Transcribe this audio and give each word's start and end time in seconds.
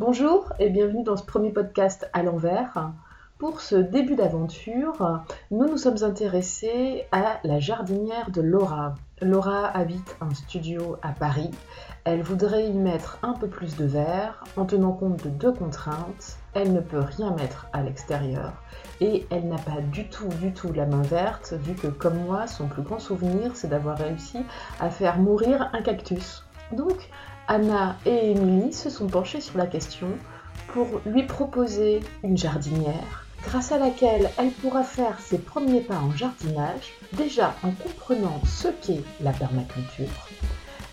Bonjour 0.00 0.50
et 0.58 0.70
bienvenue 0.70 1.02
dans 1.04 1.18
ce 1.18 1.26
premier 1.26 1.50
podcast 1.50 2.08
à 2.14 2.22
l'envers. 2.22 2.90
Pour 3.36 3.60
ce 3.60 3.76
début 3.76 4.14
d'aventure, 4.14 5.20
nous 5.50 5.68
nous 5.68 5.76
sommes 5.76 6.02
intéressés 6.02 7.04
à 7.12 7.38
la 7.44 7.60
jardinière 7.60 8.30
de 8.30 8.40
Laura. 8.40 8.94
Laura 9.20 9.66
habite 9.66 10.16
un 10.22 10.32
studio 10.32 10.96
à 11.02 11.10
Paris. 11.10 11.50
Elle 12.04 12.22
voudrait 12.22 12.68
y 12.68 12.72
mettre 12.72 13.18
un 13.22 13.34
peu 13.34 13.46
plus 13.46 13.76
de 13.76 13.84
verre 13.84 14.42
en 14.56 14.64
tenant 14.64 14.92
compte 14.92 15.22
de 15.22 15.28
deux 15.28 15.52
contraintes. 15.52 16.38
Elle 16.54 16.72
ne 16.72 16.80
peut 16.80 17.00
rien 17.00 17.32
mettre 17.32 17.66
à 17.74 17.82
l'extérieur 17.82 18.54
et 19.02 19.26
elle 19.28 19.48
n'a 19.48 19.58
pas 19.58 19.82
du 19.92 20.08
tout, 20.08 20.28
du 20.40 20.54
tout 20.54 20.72
la 20.72 20.86
main 20.86 21.02
verte 21.02 21.52
vu 21.62 21.74
que 21.74 21.88
comme 21.88 22.24
moi, 22.24 22.46
son 22.46 22.68
plus 22.68 22.82
grand 22.82 23.00
souvenir 23.00 23.54
c'est 23.54 23.68
d'avoir 23.68 23.98
réussi 23.98 24.38
à 24.80 24.88
faire 24.88 25.18
mourir 25.18 25.68
un 25.74 25.82
cactus. 25.82 26.42
Donc, 26.72 27.10
Anna 27.48 27.96
et 28.06 28.30
Émilie 28.30 28.72
se 28.72 28.90
sont 28.90 29.06
penchées 29.06 29.40
sur 29.40 29.58
la 29.58 29.66
question 29.66 30.08
pour 30.68 31.00
lui 31.04 31.24
proposer 31.24 32.00
une 32.22 32.38
jardinière 32.38 33.26
grâce 33.42 33.72
à 33.72 33.78
laquelle 33.78 34.30
elle 34.38 34.50
pourra 34.50 34.82
faire 34.82 35.18
ses 35.18 35.38
premiers 35.38 35.80
pas 35.80 35.98
en 35.98 36.12
jardinage, 36.12 36.92
déjà 37.14 37.54
en 37.62 37.72
comprenant 37.72 38.40
ce 38.46 38.68
qu'est 38.68 39.02
la 39.20 39.32
permaculture. 39.32 40.28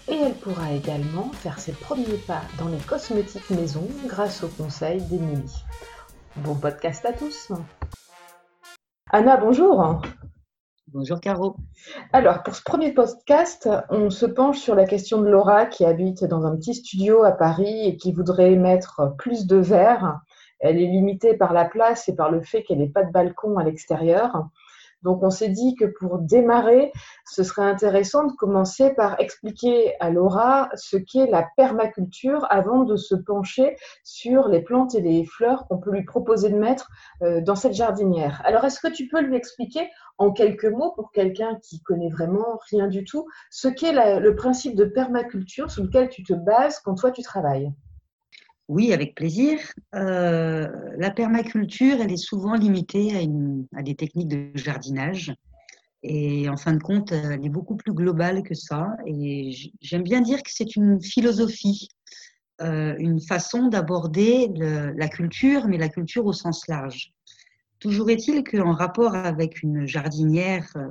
Et 0.08 0.16
elle 0.16 0.36
pourra 0.36 0.72
également 0.72 1.30
faire 1.34 1.60
ses 1.60 1.74
premiers 1.74 2.18
pas 2.26 2.42
dans 2.58 2.70
les 2.70 2.78
cosmétiques 2.78 3.50
maison 3.50 3.86
grâce 4.06 4.44
au 4.44 4.48
conseil 4.48 5.02
d'Émilie. 5.02 5.66
Bon 6.38 6.56
podcast 6.56 7.06
à 7.06 7.14
tous 7.14 7.52
Anna, 9.12 9.38
bonjour 9.38 10.02
Bonjour 10.94 11.20
Caro. 11.20 11.58
Alors, 12.14 12.44
pour 12.44 12.56
ce 12.56 12.64
premier 12.64 12.94
podcast, 12.94 13.68
on 13.90 14.10
se 14.10 14.26
penche 14.26 14.60
sur 14.60 14.74
la 14.74 14.86
question 14.86 15.22
de 15.22 15.28
Laura 15.28 15.66
qui 15.66 15.84
habite 15.84 16.24
dans 16.24 16.46
un 16.46 16.56
petit 16.56 16.76
studio 16.76 17.26
à 17.26 17.34
Paris 17.34 17.88
et 17.88 17.98
qui 17.98 18.14
voudrait 18.14 18.56
mettre 18.56 19.14
plus 19.18 19.48
de 19.48 19.58
verre. 19.58 20.22
Elle 20.62 20.78
est 20.78 20.88
limitée 20.88 21.36
par 21.36 21.52
la 21.52 21.66
place 21.66 22.08
et 22.08 22.16
par 22.16 22.32
le 22.32 22.42
fait 22.42 22.64
qu'elle 22.64 22.78
n'ait 22.78 22.88
pas 22.88 23.04
de 23.04 23.12
balcon 23.12 23.58
à 23.58 23.66
l'extérieur. 23.66 24.48
Donc 25.04 25.24
on 25.24 25.30
s'est 25.30 25.50
dit 25.50 25.76
que 25.76 25.86
pour 25.86 26.20
démarrer, 26.20 26.92
ce 27.26 27.44
serait 27.44 27.64
intéressant 27.70 28.26
de 28.26 28.34
commencer 28.34 28.94
par 28.94 29.20
expliquer 29.20 29.94
à 30.00 30.10
Laura 30.10 30.70
ce 30.76 30.98
qu'est 30.98 31.28
la 31.28 31.48
permaculture 31.56 32.46
avant 32.50 32.84
de 32.84 32.96
se 32.96 33.16
pencher 33.16 33.78
sur 34.04 34.48
les 34.48 34.62
plantes 34.62 34.96
et 34.96 35.02
les 35.02 35.26
fleurs 35.26 35.68
qu'on 35.68 35.78
peut 35.78 35.92
lui 35.92 36.04
proposer 36.04 36.50
de 36.50 36.58
mettre 36.58 36.90
euh, 37.22 37.42
dans 37.42 37.56
cette 37.56 37.74
jardinière. 37.74 38.42
Alors 38.46 38.66
est-ce 38.66 38.80
que 38.80 38.92
tu 38.92 39.08
peux 39.08 39.22
lui 39.22 39.36
expliquer 39.36 39.90
en 40.18 40.32
quelques 40.32 40.66
mots 40.66 40.92
pour 40.96 41.12
quelqu'un 41.12 41.60
qui 41.62 41.82
connaît 41.82 42.10
vraiment 42.10 42.60
rien 42.72 42.88
du 42.88 43.04
tout 43.04 43.28
ce 43.52 43.68
qu'est 43.68 43.94
le 43.94 44.36
principe 44.36 44.76
de 44.76 44.86
permaculture 44.86 45.70
sur 45.72 45.84
lequel 45.84 46.10
tu 46.10 46.24
te 46.24 46.34
bases 46.34 46.80
quand 46.80 46.96
toi 46.96 47.12
tu 47.12 47.22
travailles? 47.22 47.72
Oui, 48.68 48.92
avec 48.92 49.16
plaisir. 49.16 49.60
Euh, 49.96 50.68
la 50.98 51.12
permaculture, 51.12 52.02
elle 52.02 52.12
est 52.12 52.18
souvent 52.18 52.56
limitée 52.56 53.30
à, 53.76 53.82
des 53.82 53.96
techniques 53.96 54.28
de 54.28 54.52
jardinage. 54.56 55.34
Et 56.04 56.48
en 56.50 56.58
fin 56.58 56.74
de 56.74 56.82
compte, 56.82 57.12
elle 57.12 57.46
est 57.46 57.50
beaucoup 57.50 57.76
plus 57.76 57.94
globale 57.94 58.44
que 58.44 58.56
ça. 58.56 58.90
Et 59.06 59.52
j'aime 59.82 60.04
bien 60.04 60.22
dire 60.22 60.44
que 60.44 60.52
c'est 60.52 60.76
une 60.76 61.02
philosophie, 61.02 61.88
euh, 62.62 62.96
une 63.00 63.22
façon 63.22 63.68
d'aborder 63.68 64.50
la 64.54 65.08
culture, 65.08 65.68
mais 65.68 65.78
la 65.78 65.90
culture 65.90 66.26
au 66.26 66.34
sens 66.34 66.68
large. 66.68 67.14
Toujours 67.80 68.10
est-il 68.10 68.44
qu'en 68.44 68.74
rapport 68.74 69.16
avec 69.16 69.62
une 69.62 69.86
jardinière 69.86 70.68
euh, 70.76 70.88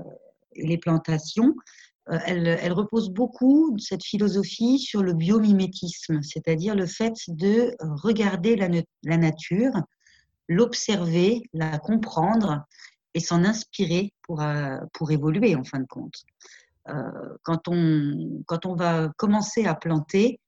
et 0.54 0.66
les 0.66 0.78
plantations, 0.78 1.54
euh, 2.10 2.18
elle, 2.26 2.72
repose 2.72 3.10
beaucoup, 3.10 3.76
cette 3.78 4.04
philosophie, 4.04 4.78
sur 4.78 5.02
le 5.02 5.12
biomimétisme, 5.12 6.22
c'est-à-dire 6.22 6.74
le 6.74 6.86
fait 6.86 7.14
de 7.28 7.74
regarder 7.80 8.54
la, 8.56 9.16
nature, 9.16 9.72
l'observer, 10.48 11.42
la 11.52 11.78
comprendre 11.78 12.64
et 13.14 13.20
s'en 13.20 13.44
inspirer 13.44 14.12
pour, 14.22 14.40
euh, 14.40 14.78
pour 14.92 15.10
évoluer 15.10 15.56
en 15.56 15.64
fin 15.64 15.80
de 15.80 15.86
compte. 15.86 16.14
Euh, 16.88 17.02
quand, 17.42 17.66
on, 17.66 18.42
quand 18.46 18.66
on 18.66 18.76
va 18.76 19.10
commencer 19.16 19.66
à 19.66 19.74
planter, 19.74 20.38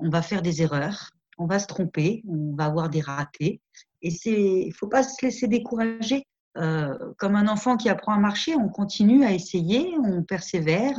on 0.00 0.10
va 0.10 0.22
faire 0.22 0.42
des 0.42 0.62
erreurs, 0.62 1.10
on 1.38 1.46
va 1.46 1.60
se 1.60 1.66
tromper, 1.66 2.24
on 2.26 2.56
va 2.56 2.64
avoir 2.64 2.88
des 2.88 3.00
ratés. 3.00 3.60
Et 4.02 4.12
il 4.24 4.68
ne 4.68 4.72
faut 4.72 4.88
pas 4.88 5.04
se 5.04 5.24
laisser 5.24 5.46
décourager. 5.46 6.26
Euh, 6.56 6.96
comme 7.18 7.34
un 7.34 7.48
enfant 7.48 7.76
qui 7.76 7.88
apprend 7.88 8.14
à 8.14 8.18
marcher, 8.18 8.54
on 8.54 8.68
continue 8.68 9.24
à 9.24 9.32
essayer, 9.32 9.94
on 10.02 10.22
persévère. 10.22 10.96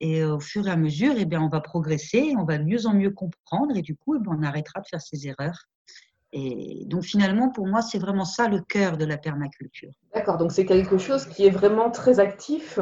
Et 0.00 0.24
au 0.24 0.40
fur 0.40 0.66
et 0.66 0.70
à 0.70 0.76
mesure, 0.76 1.14
eh 1.16 1.24
bien, 1.24 1.40
on 1.40 1.48
va 1.48 1.60
progresser, 1.60 2.34
on 2.36 2.44
va 2.44 2.58
de 2.58 2.64
mieux 2.64 2.86
en 2.86 2.94
mieux 2.94 3.10
comprendre 3.10 3.76
et 3.76 3.82
du 3.82 3.94
coup, 3.94 4.16
eh 4.16 4.18
bien, 4.18 4.36
on 4.36 4.42
arrêtera 4.42 4.80
de 4.80 4.86
faire 4.86 5.00
ses 5.00 5.28
erreurs. 5.28 5.68
Et 6.32 6.84
donc 6.86 7.02
finalement, 7.02 7.50
pour 7.50 7.66
moi, 7.66 7.82
c'est 7.82 7.98
vraiment 7.98 8.24
ça 8.24 8.48
le 8.48 8.60
cœur 8.60 8.96
de 8.96 9.04
la 9.04 9.18
permaculture. 9.18 9.92
D'accord, 10.14 10.38
donc 10.38 10.50
c'est 10.50 10.64
quelque 10.64 10.96
chose 10.98 11.26
qui 11.26 11.46
est 11.46 11.50
vraiment 11.50 11.90
très 11.90 12.20
actif, 12.20 12.78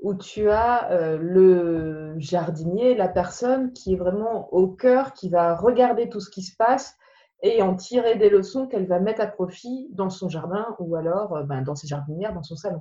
où 0.00 0.14
tu 0.14 0.50
as 0.50 0.90
euh, 0.90 1.16
le 1.18 2.14
jardinier, 2.18 2.94
la 2.94 3.08
personne 3.08 3.72
qui 3.72 3.94
est 3.94 3.96
vraiment 3.96 4.52
au 4.52 4.68
cœur, 4.68 5.14
qui 5.14 5.30
va 5.30 5.56
regarder 5.56 6.10
tout 6.10 6.20
ce 6.20 6.30
qui 6.30 6.42
se 6.42 6.54
passe 6.56 6.96
et 7.42 7.62
en 7.62 7.74
tirer 7.76 8.16
des 8.16 8.30
leçons 8.30 8.66
qu'elle 8.66 8.86
va 8.86 9.00
mettre 9.00 9.20
à 9.20 9.26
profit 9.26 9.88
dans 9.90 10.10
son 10.10 10.28
jardin 10.28 10.74
ou 10.78 10.96
alors 10.96 11.36
euh, 11.36 11.42
ben, 11.42 11.62
dans 11.62 11.74
ses 11.74 11.86
jardinières, 11.86 12.32
dans 12.32 12.42
son 12.42 12.56
salon. 12.56 12.80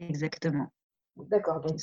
Exactement. 0.00 0.68
D'accord. 1.16 1.60
Donc, 1.60 1.76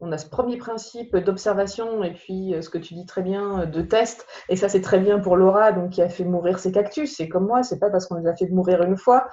on, 0.00 0.12
a 0.12 0.18
ce 0.18 0.28
premier 0.28 0.56
principe 0.56 1.16
d'observation 1.16 2.02
et 2.02 2.14
puis 2.14 2.54
euh, 2.54 2.62
ce 2.62 2.70
que 2.70 2.78
tu 2.78 2.94
dis 2.94 3.06
très 3.06 3.22
bien 3.22 3.60
euh, 3.60 3.66
de 3.66 3.82
test. 3.82 4.26
Et 4.48 4.56
ça, 4.56 4.68
c'est 4.68 4.80
très 4.80 4.98
bien 4.98 5.18
pour 5.18 5.36
Laura, 5.36 5.72
donc 5.72 5.90
qui 5.90 6.02
a 6.02 6.08
fait 6.08 6.24
mourir 6.24 6.58
ses 6.58 6.72
cactus. 6.72 7.14
C'est 7.16 7.28
comme 7.28 7.46
moi, 7.46 7.62
c'est 7.62 7.78
pas 7.78 7.90
parce 7.90 8.06
qu'on 8.06 8.16
les 8.16 8.26
a 8.26 8.34
fait 8.34 8.48
mourir 8.48 8.82
une 8.82 8.96
fois 8.96 9.28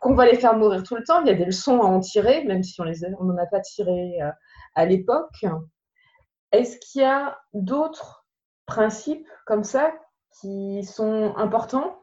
qu'on 0.00 0.14
va 0.14 0.26
les 0.26 0.38
faire 0.38 0.56
mourir 0.56 0.82
tout 0.82 0.96
le 0.96 1.04
temps. 1.04 1.20
Il 1.20 1.26
y 1.26 1.30
a 1.30 1.34
des 1.34 1.46
leçons 1.46 1.80
à 1.80 1.86
en 1.86 2.00
tirer, 2.00 2.44
même 2.44 2.62
si 2.62 2.80
on 2.80 3.24
n'en 3.24 3.38
a 3.38 3.46
pas 3.46 3.60
tiré 3.60 4.18
à 4.74 4.84
l'époque. 4.84 5.44
Est-ce 6.52 6.78
qu'il 6.78 7.00
y 7.00 7.04
a 7.04 7.38
d'autres 7.54 8.26
principes 8.66 9.26
comme 9.46 9.64
ça 9.64 9.92
qui 10.40 10.84
sont 10.84 11.34
importants? 11.36 12.00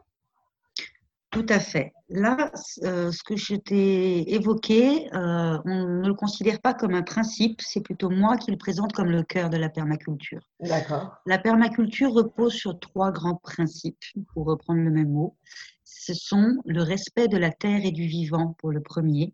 Tout 1.30 1.46
à 1.48 1.60
fait. 1.60 1.94
Là, 2.10 2.50
euh, 2.82 3.10
ce 3.10 3.22
que 3.22 3.36
je 3.36 3.54
t'ai 3.54 4.34
évoqué, 4.34 5.08
euh, 5.14 5.58
on 5.64 5.86
ne 5.86 6.06
le 6.06 6.12
considère 6.12 6.60
pas 6.60 6.74
comme 6.74 6.92
un 6.92 7.02
principe, 7.02 7.62
c'est 7.62 7.80
plutôt 7.80 8.10
moi 8.10 8.36
qui 8.36 8.50
le 8.50 8.58
présente 8.58 8.92
comme 8.92 9.10
le 9.10 9.22
cœur 9.22 9.48
de 9.48 9.56
la 9.56 9.70
permaculture. 9.70 10.46
D'accord. 10.60 11.16
La 11.24 11.38
permaculture 11.38 12.12
repose 12.12 12.52
sur 12.52 12.78
trois 12.78 13.12
grands 13.12 13.36
principes, 13.36 14.04
pour 14.34 14.44
reprendre 14.44 14.82
le 14.82 14.90
même 14.90 15.10
mot. 15.10 15.34
Ce 15.84 16.12
sont 16.12 16.58
le 16.66 16.82
respect 16.82 17.28
de 17.28 17.38
la 17.38 17.50
terre 17.50 17.80
et 17.82 17.92
du 17.92 18.04
vivant 18.06 18.54
pour 18.58 18.70
le 18.70 18.82
premier, 18.82 19.32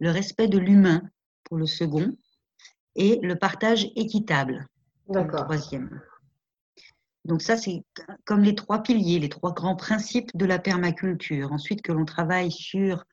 le 0.00 0.10
respect 0.10 0.48
de 0.48 0.58
l'humain 0.58 1.00
pour 1.44 1.56
le 1.56 1.66
second, 1.66 2.14
et 2.96 3.18
le 3.22 3.36
partage 3.36 3.86
équitable 3.96 4.66
pour 5.06 5.16
le 5.16 5.26
troisième. 5.26 6.02
Donc 7.24 7.40
ça, 7.40 7.56
c'est 7.56 7.82
comme 8.26 8.42
les 8.42 8.54
trois 8.54 8.82
piliers, 8.82 9.18
les 9.18 9.30
trois 9.30 9.52
grands 9.52 9.76
principes 9.76 10.30
de 10.34 10.44
la 10.44 10.58
permaculture. 10.58 11.52
Ensuite, 11.52 11.80
que 11.80 11.92
l'on 11.92 12.04
travaille 12.04 12.50
sur 12.50 13.04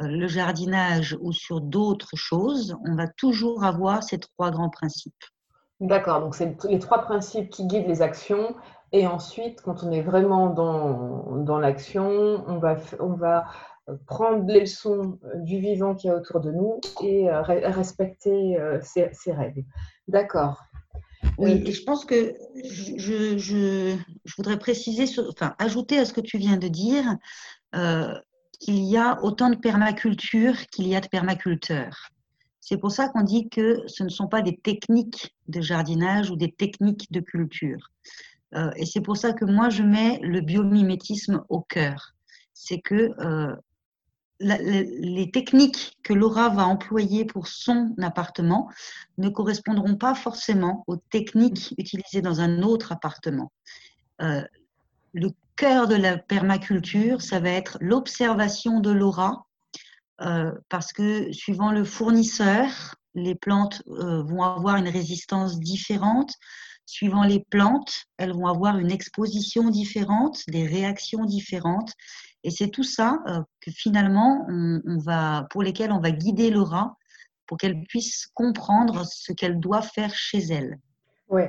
euh, 0.00 0.08
le 0.08 0.26
jardinage 0.26 1.16
ou 1.20 1.32
sur 1.32 1.60
d'autres 1.60 2.16
choses, 2.16 2.76
on 2.84 2.96
va 2.96 3.06
toujours 3.06 3.62
avoir 3.62 4.02
ces 4.02 4.18
trois 4.18 4.50
grands 4.50 4.70
principes. 4.70 5.14
D'accord, 5.78 6.20
donc 6.20 6.34
c'est 6.34 6.56
les 6.64 6.80
trois 6.80 7.02
principes 7.02 7.48
qui 7.48 7.64
guident 7.66 7.86
les 7.86 8.02
actions. 8.02 8.56
Et 8.92 9.06
ensuite, 9.06 9.62
quand 9.62 9.84
on 9.84 9.92
est 9.92 10.02
vraiment 10.02 10.50
dans, 10.50 11.36
dans 11.36 11.60
l'action, 11.60 12.42
on 12.48 12.58
va, 12.58 12.76
on 12.98 13.12
va 13.12 13.46
euh, 13.88 13.94
prendre 14.08 14.44
les 14.46 14.60
leçons 14.60 15.16
euh, 15.24 15.36
du 15.36 15.60
vivant 15.60 15.94
qui 15.94 16.08
est 16.08 16.12
autour 16.12 16.40
de 16.40 16.50
nous 16.50 16.80
et 17.04 17.30
respecter 17.30 18.58
ces, 18.82 19.10
ces 19.12 19.32
règles. 19.32 19.62
D'accord. 20.08 20.60
Oui, 21.38 21.62
et 21.66 21.72
je 21.72 21.82
pense 21.84 22.04
que 22.04 22.34
je, 22.96 23.38
je, 23.38 23.96
voudrais 24.36 24.58
préciser, 24.58 25.04
enfin, 25.28 25.54
ajouter 25.58 25.98
à 25.98 26.04
ce 26.04 26.12
que 26.12 26.20
tu 26.20 26.38
viens 26.38 26.56
de 26.56 26.68
dire, 26.68 27.04
euh, 27.74 28.12
qu'il 28.60 28.82
y 28.84 28.96
a 28.96 29.22
autant 29.22 29.50
de 29.50 29.56
permaculture 29.56 30.66
qu'il 30.66 30.86
y 30.86 30.94
a 30.94 31.00
de 31.00 31.08
permaculteurs. 31.08 32.10
C'est 32.60 32.76
pour 32.76 32.92
ça 32.92 33.08
qu'on 33.08 33.22
dit 33.22 33.48
que 33.48 33.82
ce 33.86 34.04
ne 34.04 34.08
sont 34.08 34.28
pas 34.28 34.42
des 34.42 34.56
techniques 34.56 35.34
de 35.48 35.60
jardinage 35.60 36.30
ou 36.30 36.36
des 36.36 36.52
techniques 36.52 37.10
de 37.10 37.20
culture. 37.20 37.90
Euh, 38.54 38.70
et 38.76 38.84
c'est 38.86 39.00
pour 39.00 39.16
ça 39.16 39.32
que 39.32 39.44
moi, 39.44 39.70
je 39.70 39.82
mets 39.82 40.18
le 40.22 40.40
biomimétisme 40.40 41.42
au 41.48 41.60
cœur. 41.60 42.14
C'est 42.52 42.80
que 42.80 43.12
euh, 43.20 43.54
les 44.40 45.30
techniques 45.30 45.98
que 46.02 46.14
Laura 46.14 46.48
va 46.48 46.66
employer 46.66 47.24
pour 47.24 47.46
son 47.46 47.94
appartement 48.00 48.70
ne 49.18 49.28
correspondront 49.28 49.96
pas 49.96 50.14
forcément 50.14 50.84
aux 50.86 50.96
techniques 50.96 51.74
utilisées 51.76 52.22
dans 52.22 52.40
un 52.40 52.62
autre 52.62 52.92
appartement. 52.92 53.52
Euh, 54.22 54.42
le 55.12 55.30
cœur 55.56 55.88
de 55.88 55.94
la 55.94 56.16
permaculture, 56.16 57.20
ça 57.20 57.38
va 57.40 57.50
être 57.50 57.76
l'observation 57.80 58.80
de 58.80 58.90
Laura, 58.90 59.46
euh, 60.22 60.52
parce 60.68 60.92
que 60.92 61.32
suivant 61.32 61.70
le 61.70 61.84
fournisseur, 61.84 62.94
les 63.14 63.34
plantes 63.34 63.82
euh, 63.88 64.22
vont 64.22 64.42
avoir 64.42 64.76
une 64.76 64.88
résistance 64.88 65.58
différente. 65.58 66.34
suivant 66.86 67.22
les 67.22 67.44
plantes, 67.50 68.06
elles 68.16 68.32
vont 68.32 68.48
avoir 68.48 68.78
une 68.78 68.90
exposition 68.90 69.70
différente, 69.70 70.42
des 70.48 70.66
réactions 70.66 71.24
différentes. 71.24 71.92
Et 72.44 72.50
c'est 72.50 72.68
tout 72.68 72.84
ça 72.84 73.18
euh, 73.26 73.40
que 73.60 73.70
finalement, 73.70 74.46
on, 74.48 74.98
va, 74.98 75.46
pour 75.50 75.62
lesquels 75.62 75.92
on 75.92 76.00
va 76.00 76.10
guider 76.10 76.50
Laura 76.50 76.96
pour 77.46 77.58
qu'elle 77.58 77.82
puisse 77.82 78.28
comprendre 78.34 79.04
ce 79.04 79.32
qu'elle 79.32 79.58
doit 79.58 79.82
faire 79.82 80.14
chez 80.14 80.38
elle. 80.38 80.78
Oui, 81.28 81.42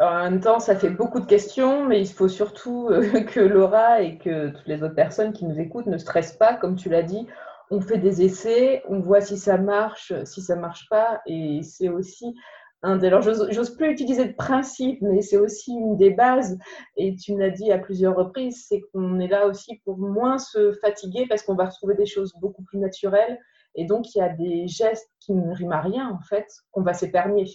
en 0.00 0.30
même 0.30 0.40
temps, 0.40 0.60
ça 0.60 0.76
fait 0.76 0.90
beaucoup 0.90 1.20
de 1.20 1.26
questions, 1.26 1.86
mais 1.86 2.00
il 2.00 2.08
faut 2.08 2.28
surtout 2.28 2.88
euh, 2.90 3.20
que 3.24 3.40
Laura 3.40 4.02
et 4.02 4.18
que 4.18 4.50
toutes 4.50 4.66
les 4.66 4.82
autres 4.82 4.94
personnes 4.94 5.32
qui 5.32 5.46
nous 5.46 5.58
écoutent 5.58 5.86
ne 5.86 5.98
stressent 5.98 6.36
pas, 6.36 6.54
comme 6.54 6.76
tu 6.76 6.88
l'as 6.88 7.02
dit. 7.02 7.26
On 7.70 7.80
fait 7.80 7.98
des 7.98 8.22
essais, 8.22 8.84
on 8.88 9.00
voit 9.00 9.20
si 9.20 9.36
ça 9.36 9.58
marche, 9.58 10.12
si 10.24 10.40
ça 10.40 10.54
marche 10.54 10.88
pas, 10.88 11.20
et 11.26 11.62
c'est 11.64 11.88
aussi 11.88 12.36
un 12.82 12.96
des. 12.96 13.08
Alors, 13.08 13.22
j'ose 13.22 13.74
plus 13.76 13.90
utiliser 13.90 14.26
de 14.26 14.34
principe, 14.34 15.00
mais 15.02 15.22
c'est 15.22 15.38
aussi 15.38 15.72
une 15.72 15.96
des 15.96 16.10
bases. 16.10 16.58
Et 16.96 17.16
tu 17.16 17.34
me 17.34 17.40
l'as 17.40 17.50
dit 17.50 17.72
à 17.72 17.78
plusieurs 17.78 18.16
reprises, 18.16 18.66
c'est 18.68 18.82
qu'on 18.92 19.18
est 19.18 19.28
là 19.28 19.46
aussi 19.46 19.80
pour 19.84 19.98
moins 19.98 20.38
se 20.38 20.72
fatiguer 20.74 21.26
parce 21.28 21.42
qu'on 21.42 21.54
va 21.54 21.66
retrouver 21.66 21.94
des 21.94 22.06
choses 22.06 22.32
beaucoup 22.40 22.62
plus 22.62 22.78
naturelles. 22.78 23.38
Et 23.74 23.84
donc, 23.84 24.14
il 24.14 24.18
y 24.18 24.22
a 24.22 24.28
des 24.28 24.66
gestes 24.68 25.10
qui 25.20 25.32
ne 25.32 25.54
riment 25.54 25.72
à 25.72 25.80
rien, 25.80 26.10
en 26.10 26.20
fait, 26.22 26.46
qu'on 26.70 26.82
va 26.82 26.94
s'épargner. 26.94 27.46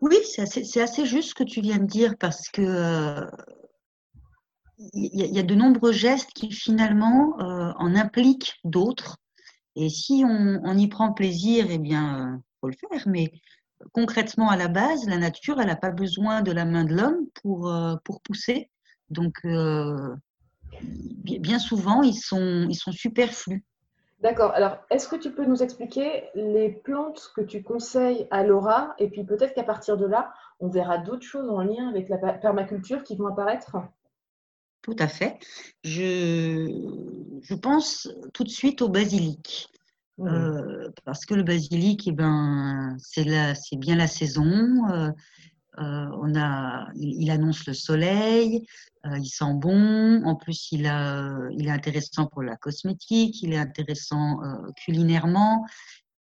Oui, 0.00 0.16
c'est 0.24 0.82
assez, 0.82 1.06
juste 1.06 1.30
ce 1.30 1.34
que 1.34 1.44
tu 1.44 1.62
viens 1.62 1.78
de 1.78 1.86
dire 1.86 2.14
parce 2.18 2.48
que 2.50 2.60
euh, 2.60 3.26
il 4.92 5.14
y, 5.14 5.38
a 5.38 5.42
de 5.42 5.54
nombreux 5.54 5.92
gestes 5.92 6.30
qui 6.34 6.50
finalement 6.50 7.40
euh, 7.40 7.72
en 7.78 7.94
impliquent 7.94 8.54
d'autres. 8.64 9.16
Et 9.76 9.88
si 9.88 10.22
on, 10.26 10.76
y 10.76 10.88
prend 10.88 11.12
plaisir, 11.12 11.68
eh 11.70 11.78
bien, 11.78 12.34
euh, 12.34 12.38
faut 12.64 12.68
le 12.68 12.76
faire. 12.90 13.06
Mais 13.06 13.32
concrètement, 13.92 14.48
à 14.48 14.56
la 14.56 14.68
base, 14.68 15.06
la 15.08 15.18
nature, 15.18 15.60
elle 15.60 15.66
n'a 15.66 15.76
pas 15.76 15.90
besoin 15.90 16.42
de 16.42 16.52
la 16.52 16.64
main 16.64 16.84
de 16.84 16.94
l'homme 16.94 17.26
pour, 17.42 17.72
pour 18.04 18.20
pousser. 18.22 18.70
Donc, 19.10 19.34
bien 21.24 21.58
souvent, 21.58 22.02
ils 22.02 22.14
sont, 22.14 22.66
ils 22.68 22.76
sont 22.76 22.92
superflus. 22.92 23.64
D'accord. 24.20 24.52
Alors, 24.54 24.78
est-ce 24.88 25.06
que 25.06 25.16
tu 25.16 25.32
peux 25.32 25.44
nous 25.44 25.62
expliquer 25.62 26.24
les 26.34 26.70
plantes 26.70 27.30
que 27.36 27.42
tu 27.42 27.62
conseilles 27.62 28.26
à 28.30 28.42
Laura? 28.42 28.94
Et 28.98 29.10
puis 29.10 29.22
peut-être 29.24 29.54
qu'à 29.54 29.64
partir 29.64 29.98
de 29.98 30.06
là, 30.06 30.32
on 30.60 30.68
verra 30.68 30.96
d'autres 30.98 31.26
choses 31.26 31.50
en 31.50 31.62
lien 31.62 31.90
avec 31.90 32.08
la 32.08 32.16
permaculture 32.16 33.02
qui 33.02 33.16
vont 33.16 33.26
apparaître? 33.26 33.76
Tout 34.80 34.96
à 34.98 35.08
fait. 35.08 35.38
Je, 35.82 36.66
je 37.42 37.54
pense 37.54 38.08
tout 38.32 38.44
de 38.44 38.48
suite 38.48 38.80
au 38.80 38.88
basilic. 38.88 39.68
Euh, 40.20 40.90
parce 41.04 41.26
que 41.26 41.34
le 41.34 41.42
basilic, 41.42 42.06
eh 42.06 42.12
ben, 42.12 42.96
c'est 42.98 43.76
bien 43.76 43.96
la 43.96 44.06
saison. 44.06 44.88
Euh, 44.90 45.10
euh, 45.78 46.06
on 46.22 46.36
a, 46.36 46.88
il, 46.94 47.30
annonce 47.30 47.66
le 47.66 47.74
soleil, 47.74 48.64
il 49.04 49.26
sent 49.26 49.54
bon. 49.54 50.22
En 50.24 50.36
plus, 50.36 50.70
il, 50.70 50.86
a, 50.86 51.36
il 51.50 51.66
est 51.66 51.70
intéressant 51.70 52.26
pour 52.26 52.42
la 52.42 52.56
cosmétique, 52.56 53.42
il 53.42 53.52
est 53.52 53.58
intéressant 53.58 54.40
culinairement. 54.84 55.66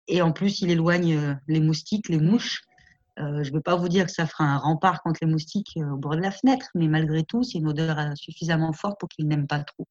Et 0.07 0.21
en 0.21 0.31
plus, 0.31 0.61
il 0.61 0.71
éloigne 0.71 1.37
les 1.47 1.59
moustiques, 1.59 2.07
les 2.07 2.19
mouches. 2.19 2.61
je 3.17 3.23
ne 3.23 3.53
veux 3.53 3.61
pas 3.61 3.75
vous 3.75 3.89
dire 3.89 4.05
que 4.05 4.11
ça 4.11 4.25
fera 4.25 4.45
un 4.45 4.57
rempart 4.57 5.01
contre 5.03 5.19
les 5.21 5.29
moustiques 5.29 5.77
au 5.77 5.97
bord 5.97 6.15
de 6.15 6.21
la 6.21 6.31
fenêtre, 6.31 6.67
mais 6.73 6.87
malgré 6.87 7.23
tout, 7.23 7.43
c'est 7.43 7.57
une 7.57 7.67
odeur 7.67 7.97
suffisamment 8.15 8.71
forte 8.71 8.99
pour 9.01 9.09
qu'ils 9.09 9.27
n'aiment 9.27 9.47
pas 9.47 9.63
trop. 9.63 9.85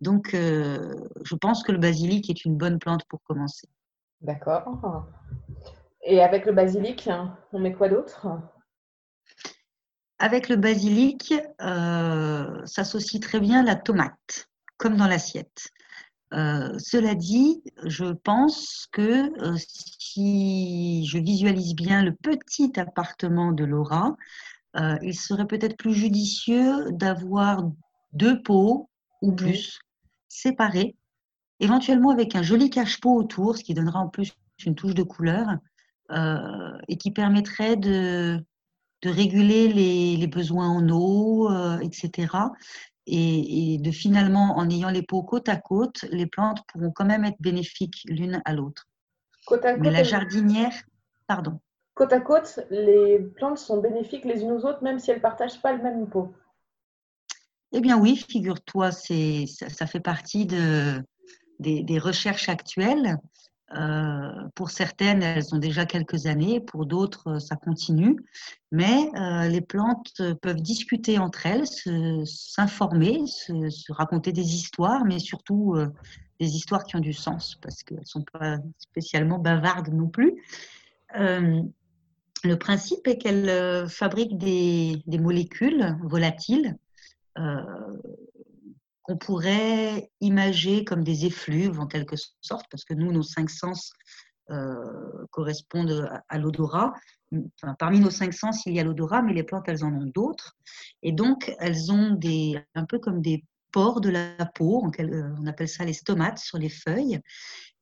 Donc, 0.00 0.30
je 0.32 1.34
pense 1.34 1.62
que 1.62 1.72
le 1.72 1.78
basilic 1.78 2.30
est 2.30 2.44
une 2.44 2.56
bonne 2.56 2.78
plante 2.78 3.04
pour 3.08 3.22
commencer. 3.22 3.68
D'accord. 4.20 5.06
Et 6.02 6.20
avec 6.22 6.46
le 6.46 6.52
basilic, 6.52 7.08
on 7.52 7.58
met 7.58 7.72
quoi 7.72 7.88
d'autre? 7.88 8.26
Avec 10.18 10.48
le 10.48 10.56
basilic, 10.56 11.34
euh, 11.62 12.66
s'associe 12.66 13.22
très 13.22 13.40
bien 13.40 13.62
la 13.62 13.74
tomate, 13.74 14.48
comme 14.76 14.96
dans 14.96 15.06
l'assiette. 15.06 15.70
Euh, 16.32 16.78
cela 16.78 17.14
dit, 17.14 17.62
je 17.84 18.12
pense 18.12 18.86
que 18.92 19.32
euh, 19.42 19.56
si 19.56 21.06
je 21.06 21.18
visualise 21.18 21.74
bien 21.74 22.04
le 22.04 22.12
petit 22.12 22.78
appartement 22.78 23.52
de 23.52 23.64
Laura, 23.64 24.16
il 25.02 25.14
serait 25.14 25.48
peut-être 25.48 25.76
plus 25.76 25.94
judicieux 25.94 26.92
d'avoir 26.92 27.68
deux 28.12 28.40
pots 28.40 28.88
ou 29.20 29.32
plus 29.32 29.80
séparés, 30.30 30.96
éventuellement 31.58 32.10
avec 32.10 32.34
un 32.34 32.42
joli 32.42 32.70
cache-pot 32.70 33.14
autour, 33.14 33.58
ce 33.58 33.64
qui 33.64 33.74
donnera 33.74 34.00
en 34.00 34.08
plus 34.08 34.32
une 34.64 34.74
touche 34.74 34.94
de 34.94 35.02
couleur 35.02 35.46
et 36.88 36.96
qui 36.96 37.12
permettrait 37.12 37.76
de 37.76 38.42
de 39.02 39.10
réguler 39.10 39.68
les, 39.68 40.26
besoins 40.26 40.68
en 40.68 40.88
eau, 40.88 41.50
euh, 41.50 41.78
etc. 41.78 42.28
Et, 43.06 43.78
de 43.80 43.90
finalement, 43.90 44.56
en 44.58 44.68
ayant 44.68 44.90
les 44.90 45.02
pots 45.02 45.22
côte 45.22 45.48
à 45.48 45.56
côte, 45.56 46.04
les 46.10 46.26
plantes 46.26 46.60
pourront 46.68 46.92
quand 46.92 47.06
même 47.06 47.24
être 47.24 47.40
bénéfiques 47.40 48.02
l'une 48.06 48.40
à 48.44 48.52
l'autre. 48.52 48.86
Mais 49.78 49.90
la 49.90 50.04
jardinière, 50.04 50.72
pardon. 51.26 51.58
Côte 51.94 52.12
à 52.12 52.20
côte, 52.20 52.60
les 52.70 53.18
plantes 53.18 53.58
sont 53.58 53.80
bénéfiques 53.80 54.24
les 54.24 54.42
unes 54.42 54.52
aux 54.52 54.64
autres, 54.64 54.82
même 54.82 54.98
si 54.98 55.10
elles 55.10 55.16
ne 55.16 55.22
partagent 55.22 55.60
pas 55.60 55.72
le 55.72 55.82
même 55.82 56.08
pot. 56.08 56.32
Eh 57.72 57.80
bien 57.80 57.98
oui, 57.98 58.16
figure-toi, 58.16 58.90
ça, 58.92 59.86
fait 59.86 60.00
partie 60.00 60.46
de, 60.46 61.02
des 61.58 61.98
recherches 61.98 62.48
actuelles. 62.48 63.18
Euh, 63.76 64.48
pour 64.56 64.70
certaines, 64.70 65.22
elles 65.22 65.54
ont 65.54 65.58
déjà 65.58 65.86
quelques 65.86 66.26
années, 66.26 66.60
pour 66.60 66.86
d'autres, 66.86 67.28
euh, 67.28 67.38
ça 67.38 67.54
continue. 67.54 68.16
Mais 68.72 69.08
euh, 69.16 69.48
les 69.48 69.60
plantes 69.60 70.20
peuvent 70.42 70.60
discuter 70.60 71.18
entre 71.18 71.46
elles, 71.46 71.66
s'informer, 72.26 73.26
se, 73.26 73.92
raconter 73.92 74.32
des 74.32 74.54
histoires, 74.54 75.04
mais 75.04 75.18
surtout 75.18 75.76
des 76.40 76.56
histoires 76.56 76.84
qui 76.84 76.96
ont 76.96 77.00
du 77.00 77.12
sens, 77.12 77.56
parce 77.62 77.82
qu'elles 77.82 78.00
ne 78.00 78.04
sont 78.04 78.24
pas 78.32 78.58
spécialement 78.78 79.38
bavardes 79.38 79.92
non 79.92 80.08
plus. 80.08 80.34
le 81.16 82.54
principe 82.56 83.06
est 83.06 83.18
qu'elles 83.18 83.88
fabriquent 83.88 84.38
des, 84.38 85.02
molécules 85.18 85.96
volatiles 86.02 86.76
qu'on 89.02 89.16
pourrait 89.16 90.10
imager 90.20 90.84
comme 90.84 91.04
des 91.04 91.26
effluves 91.26 91.80
en 91.80 91.86
quelque 91.86 92.16
sorte, 92.40 92.66
parce 92.70 92.84
que 92.84 92.94
nous, 92.94 93.12
nos 93.12 93.22
cinq 93.22 93.50
sens 93.50 93.92
euh, 94.50 95.26
correspondent 95.30 96.10
à, 96.28 96.38
l'odorat. 96.38 96.92
parmi 97.78 98.00
nos 98.00 98.10
cinq 98.10 98.34
sens, 98.34 98.66
il 98.66 98.74
y 98.74 98.80
a 98.80 98.84
l'odorat, 98.84 99.22
mais 99.22 99.32
les 99.32 99.44
plantes, 99.44 99.68
elles 99.68 99.84
en 99.84 99.92
ont 99.92 100.10
d'autres. 100.12 100.56
Et 101.02 101.12
donc, 101.12 101.54
elles 101.60 101.92
ont 101.92 102.10
des, 102.10 102.60
un 102.74 102.84
peu 102.84 102.98
comme 102.98 103.22
des 103.22 103.44
pores 103.70 104.00
de 104.00 104.10
la 104.10 104.46
peau, 104.54 104.82
on 104.98 105.46
appelle 105.46 105.68
ça 105.68 105.84
les 105.84 105.92
stomates 105.92 106.38
sur 106.38 106.58
les 106.58 106.68
feuilles, 106.68 107.20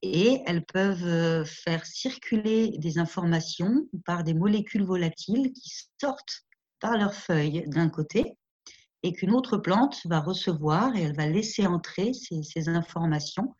et 0.02 0.42
elles 0.46 0.64
peuvent 0.64 1.06
euh, 1.06 1.44
faire 1.46 1.86
circuler 1.86 2.76
des 2.78 2.98
informations 2.98 3.88
par 4.04 4.22
des 4.22 4.34
molécules 4.34 4.84
volatiles 4.84 5.52
qui 5.52 5.72
sortent 6.00 6.44
par 6.80 6.96
leurs 6.98 7.14
feuilles 7.14 7.64
d'un 7.68 7.88
côté 7.88 8.36
et 9.02 9.12
qu'une 9.12 9.32
autre 9.32 9.56
plante 9.56 10.00
va 10.06 10.20
recevoir 10.20 10.96
et 10.96 11.02
elle 11.02 11.16
va 11.16 11.26
laisser 11.26 11.66
entrer 11.66 12.12
ces, 12.12 12.68
informations 12.68 13.54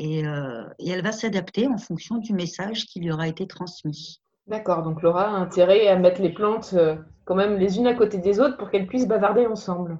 euh, 0.00 0.64
et, 0.78 0.90
elle 0.90 1.02
va 1.02 1.12
s'adapter 1.12 1.66
en 1.66 1.78
fonction 1.78 2.18
du 2.18 2.32
message 2.32 2.86
qui 2.86 3.00
lui 3.00 3.10
aura 3.10 3.26
été 3.28 3.46
transmis. 3.46 4.20
D'accord, 4.46 4.82
donc 4.82 5.02
Laura 5.02 5.24
a 5.24 5.40
intérêt 5.40 5.88
à 5.88 5.96
mettre 5.96 6.22
les 6.22 6.32
plantes 6.32 6.70
euh, 6.74 6.96
quand 7.24 7.34
même 7.34 7.58
les 7.58 7.78
unes 7.78 7.86
à 7.86 7.94
côté 7.94 8.18
des 8.18 8.40
autres 8.40 8.56
pour 8.56 8.70
qu'elles 8.70 8.86
puissent 8.86 9.08
bavarder 9.08 9.46
ensemble. 9.46 9.98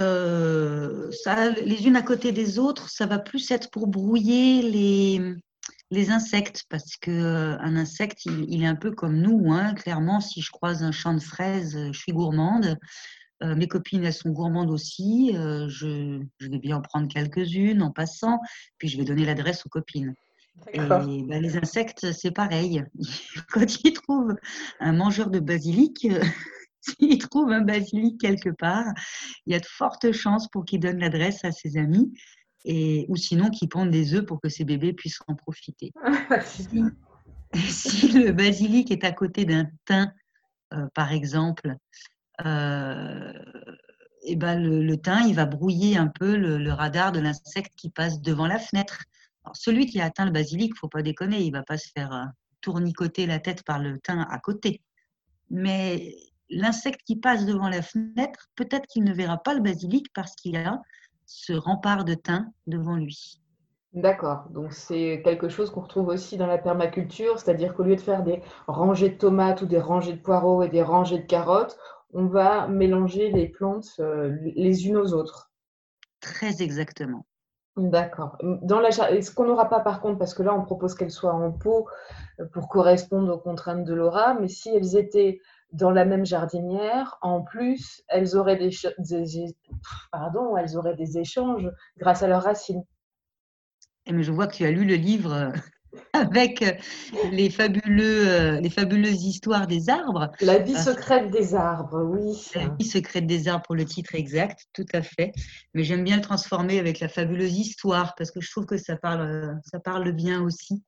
Euh, 0.00 1.10
ça, 1.12 1.50
les 1.50 1.86
unes 1.86 1.96
à 1.96 2.02
côté 2.02 2.32
des 2.32 2.58
autres, 2.58 2.90
ça 2.90 3.06
va 3.06 3.18
plus 3.18 3.50
être 3.50 3.70
pour 3.70 3.86
brouiller 3.86 4.62
les, 4.62 5.36
les 5.90 6.10
insectes, 6.10 6.64
parce 6.68 6.96
que 6.96 7.10
euh, 7.10 7.58
un 7.60 7.76
insecte, 7.76 8.24
il, 8.26 8.62
est 8.62 8.66
un 8.66 8.74
peu 8.74 8.90
comme 8.90 9.18
nous. 9.18 9.52
Hein. 9.52 9.74
Clairement, 9.74 10.20
si 10.20 10.42
je 10.42 10.50
croise 10.50 10.82
un 10.82 10.92
champ 10.92 11.14
de 11.14 11.20
fraises, 11.20 11.76
euh, 11.76 11.92
je 11.92 11.98
suis 11.98 12.12
gourmande. 12.12 12.76
Euh, 13.42 13.54
mes 13.54 13.68
copines, 13.68 14.04
elles 14.04 14.14
sont 14.14 14.30
gourmandes 14.30 14.70
aussi. 14.70 15.32
je, 15.34 16.20
vais 16.40 16.58
bien 16.58 16.78
en 16.78 16.80
prendre 16.80 17.06
quelques-unes 17.06 17.82
en 17.82 17.90
passant, 17.90 18.40
puis 18.78 18.88
je 18.88 18.96
vais 18.96 19.04
donner 19.04 19.24
l'adresse 19.24 19.64
aux 19.66 19.68
copines. 19.68 20.14
Et 20.72 20.78
bah, 20.78 21.04
les 21.04 21.58
insectes, 21.58 22.12
c'est 22.12 22.30
pareil. 22.30 22.82
Quand 23.50 23.84
ils 23.84 23.92
trouvent 23.92 24.34
un 24.80 24.92
mangeur 24.92 25.28
de 25.28 25.38
basilic, 25.38 26.08
s'ils 26.80 27.18
trouvent 27.18 27.52
un 27.52 27.60
basilic 27.60 28.18
quelque 28.18 28.48
part, 28.48 28.86
il 29.44 29.52
y 29.52 29.56
a 29.56 29.60
de 29.60 29.66
fortes 29.66 30.12
chances 30.12 30.48
pour 30.48 30.64
qu'il 30.64 30.80
donne 30.80 30.98
l'adresse 30.98 31.44
à 31.44 31.52
ses 31.52 31.76
amis 31.76 32.10
et, 32.64 33.06
ou 33.08 33.16
sinon 33.16 33.50
qui 33.50 33.68
pondent 33.68 33.90
des 33.90 34.14
œufs 34.14 34.24
pour 34.24 34.40
que 34.40 34.48
ces 34.48 34.64
bébés 34.64 34.92
puissent 34.92 35.20
en 35.28 35.34
profiter. 35.34 35.92
si, 37.54 38.08
le 38.12 38.32
basilic 38.32 38.90
est 38.90 39.04
à 39.04 39.12
côté 39.12 39.44
d'un 39.44 39.66
thym, 39.84 40.12
euh, 40.74 40.86
par 40.94 41.12
exemple, 41.12 41.76
euh, 42.44 43.32
et 44.22 44.32
eh 44.32 44.36
ben 44.36 44.60
le, 44.60 44.96
thym, 44.96 45.22
il 45.28 45.36
va 45.36 45.46
brouiller 45.46 45.96
un 45.96 46.08
peu 46.08 46.36
le, 46.36 46.72
radar 46.72 47.12
de 47.12 47.20
l'insecte 47.20 47.72
qui 47.76 47.90
passe 47.90 48.20
devant 48.20 48.48
la 48.48 48.58
fenêtre. 48.58 49.04
celui 49.54 49.86
qui 49.86 50.00
a 50.00 50.06
atteint 50.06 50.24
le 50.24 50.32
basilic, 50.32 50.74
faut 50.76 50.88
pas 50.88 51.02
déconner, 51.02 51.42
il 51.42 51.52
va 51.52 51.62
pas 51.62 51.78
se 51.78 51.88
faire, 51.94 52.32
tournicoter 52.60 53.26
la 53.26 53.38
tête 53.38 53.62
par 53.62 53.78
le 53.78 53.98
thym 54.00 54.26
à 54.28 54.38
côté. 54.40 54.82
Mais 55.50 56.16
l'insecte 56.50 57.00
qui 57.06 57.14
passe 57.14 57.46
devant 57.46 57.68
la 57.68 57.80
fenêtre, 57.80 58.48
peut-être 58.56 58.86
qu'il 58.86 59.04
ne 59.04 59.14
verra 59.14 59.38
pas 59.38 59.54
le 59.54 59.60
basilic 59.60 60.12
parce 60.12 60.34
qu'il 60.34 60.56
a 60.56 60.80
ce 61.26 61.52
rempart 61.52 62.04
de 62.04 62.14
thym 62.14 62.50
devant 62.66 62.96
lui. 62.96 63.40
D'accord, 63.92 64.44
donc 64.50 64.72
c'est 64.72 65.22
quelque 65.24 65.48
chose 65.48 65.70
qu'on 65.70 65.80
retrouve 65.80 66.08
aussi 66.08 66.36
dans 66.36 66.46
la 66.46 66.58
permaculture, 66.58 67.38
c'est-à-dire 67.38 67.74
qu'au 67.74 67.82
lieu 67.82 67.96
de 67.96 68.00
faire 68.00 68.22
des 68.22 68.42
rangées 68.66 69.08
de 69.08 69.16
tomates 69.16 69.62
ou 69.62 69.66
des 69.66 69.80
rangées 69.80 70.12
de 70.12 70.20
poireaux 70.20 70.62
et 70.62 70.68
des 70.68 70.82
rangées 70.82 71.18
de 71.18 71.26
carottes, 71.26 71.78
on 72.12 72.26
va 72.26 72.68
mélanger 72.68 73.30
les 73.30 73.48
plantes 73.48 73.88
euh, 74.00 74.36
les 74.54 74.86
unes 74.86 74.98
aux 74.98 75.14
autres. 75.14 75.50
Très 76.20 76.62
exactement. 76.62 77.24
D'accord. 77.76 78.38
Dans 78.42 78.80
la 78.80 78.90
ce 78.90 79.30
qu'on 79.30 79.46
n'aura 79.46 79.68
pas 79.68 79.80
par 79.80 80.00
contre, 80.00 80.18
parce 80.18 80.34
que 80.34 80.42
là 80.42 80.54
on 80.54 80.62
propose 80.62 80.94
qu'elles 80.94 81.10
soient 81.10 81.34
en 81.34 81.50
pot 81.50 81.86
euh, 82.40 82.44
pour 82.52 82.68
correspondre 82.68 83.32
aux 83.34 83.38
contraintes 83.38 83.84
de 83.84 83.94
Laura, 83.94 84.34
mais 84.34 84.48
si 84.48 84.70
elles 84.70 84.96
étaient 84.96 85.40
dans 85.72 85.90
la 85.90 86.04
même 86.04 86.24
jardinière, 86.24 87.18
en 87.22 87.42
plus, 87.42 88.02
elles 88.08 88.36
auraient 88.36 88.56
des, 88.56 88.70
pardon, 90.12 90.56
elles 90.56 90.76
auraient 90.76 90.96
des 90.96 91.18
échanges 91.18 91.68
grâce 91.98 92.22
à 92.22 92.28
leurs 92.28 92.42
racines. 92.42 92.84
Mais 94.10 94.22
je 94.22 94.32
vois 94.32 94.46
que 94.46 94.54
tu 94.54 94.64
as 94.64 94.70
lu 94.70 94.84
le 94.84 94.94
livre 94.94 95.32
euh, 95.32 95.50
avec 96.12 96.62
euh, 96.62 96.72
les, 97.30 97.50
fabuleux, 97.50 98.28
euh, 98.28 98.60
les 98.60 98.70
fabuleuses 98.70 99.24
histoires 99.24 99.66
des 99.66 99.88
arbres. 99.88 100.30
La 100.40 100.58
vie 100.58 100.76
secrète 100.76 101.30
des 101.30 101.54
arbres, 101.54 102.02
oui. 102.02 102.36
La 102.54 102.68
vie 102.68 102.84
secrète 102.84 103.26
des 103.26 103.48
arbres 103.48 103.64
pour 103.64 103.74
le 103.74 103.84
titre 103.84 104.14
exact, 104.14 104.66
tout 104.72 104.86
à 104.92 105.02
fait. 105.02 105.32
Mais 105.74 105.84
j'aime 105.84 106.04
bien 106.04 106.16
le 106.16 106.22
transformer 106.22 106.78
avec 106.78 107.00
la 107.00 107.08
fabuleuse 107.08 107.56
histoire 107.58 108.14
parce 108.16 108.30
que 108.30 108.40
je 108.40 108.50
trouve 108.50 108.66
que 108.66 108.76
ça 108.76 108.96
parle, 108.96 109.58
ça 109.64 109.80
parle 109.80 110.12
bien 110.12 110.42
aussi. 110.42 110.82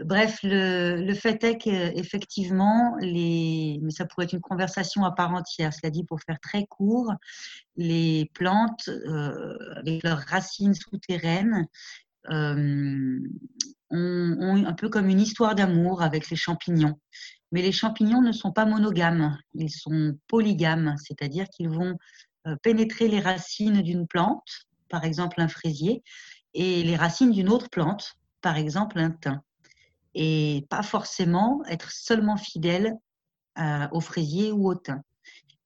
Bref, 0.00 0.40
le, 0.42 0.96
le 0.96 1.14
fait 1.14 1.44
est 1.44 1.56
qu'effectivement, 1.56 2.96
les, 3.00 3.78
mais 3.80 3.92
ça 3.92 4.04
pourrait 4.06 4.24
être 4.24 4.32
une 4.32 4.40
conversation 4.40 5.04
à 5.04 5.12
part 5.12 5.32
entière, 5.32 5.72
cela 5.72 5.90
dit 5.90 6.02
pour 6.02 6.20
faire 6.20 6.40
très 6.40 6.66
court, 6.66 7.12
les 7.76 8.28
plantes, 8.34 8.90
avec 9.76 10.02
leurs 10.02 10.18
racines 10.18 10.74
souterraines, 10.74 11.68
euh, 12.30 13.18
ont, 13.90 14.64
un 14.66 14.72
peu 14.72 14.88
comme 14.88 15.08
une 15.08 15.20
histoire 15.20 15.54
d'amour 15.54 16.02
avec 16.02 16.30
les 16.30 16.36
champignons. 16.36 16.98
Mais 17.52 17.62
les 17.62 17.72
champignons 17.72 18.22
ne 18.22 18.32
sont 18.32 18.52
pas 18.52 18.66
monogames, 18.66 19.38
ils 19.54 19.70
sont 19.70 20.18
polygames, 20.26 20.96
c'est-à-dire 20.98 21.46
qu'ils 21.48 21.68
vont 21.68 21.96
euh, 22.46 22.56
pénétrer 22.62 23.08
les 23.08 23.20
racines 23.20 23.82
d'une 23.82 24.06
plante, 24.06 24.66
par 24.88 25.04
exemple 25.04 25.40
un 25.40 25.48
fraisier, 25.48 26.02
et 26.54 26.82
les 26.82 26.96
racines 26.96 27.30
d'une 27.30 27.48
autre 27.48 27.70
plante, 27.70 28.14
par 28.40 28.56
exemple 28.56 28.98
un 28.98 29.10
thym. 29.10 29.40
Et 30.14 30.66
pas 30.70 30.82
forcément 30.82 31.62
être 31.68 31.90
seulement 31.90 32.36
fidèle 32.36 32.94
euh, 33.58 33.88
au 33.92 34.00
fraisier 34.00 34.52
ou 34.52 34.68
au 34.68 34.74
thym. 34.74 35.02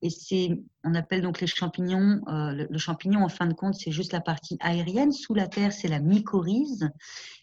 Et 0.01 0.09
c'est, 0.09 0.61
on 0.83 0.95
appelle 0.95 1.21
donc 1.21 1.41
les 1.41 1.47
champignons, 1.47 2.21
euh, 2.27 2.67
le, 2.69 2.77
champignon 2.77 3.23
en 3.23 3.29
fin 3.29 3.47
de 3.47 3.53
compte, 3.53 3.75
c'est 3.75 3.91
juste 3.91 4.13
la 4.13 4.21
partie 4.21 4.57
aérienne. 4.61 5.11
Sous 5.11 5.33
la 5.33 5.47
terre, 5.47 5.73
c'est 5.73 5.89
la 5.89 5.99
mycorhize. 5.99 6.89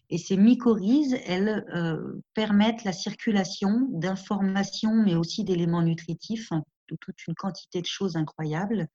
Et 0.08 0.18
ces 0.18 0.36
mycorhizes, 0.36 1.18
elles 1.26 1.66
euh, 1.74 2.22
permettent 2.32 2.84
la 2.84 2.92
circulation 2.92 3.88
d'informations, 3.90 4.94
mais 4.94 5.16
aussi 5.16 5.44
d'éléments 5.44 5.82
nutritifs, 5.82 6.50
de 6.88 6.96
toute 7.00 7.26
une 7.26 7.34
quantité 7.34 7.80
de 7.80 7.86
choses 7.86 8.16
incroyables. 8.16 8.88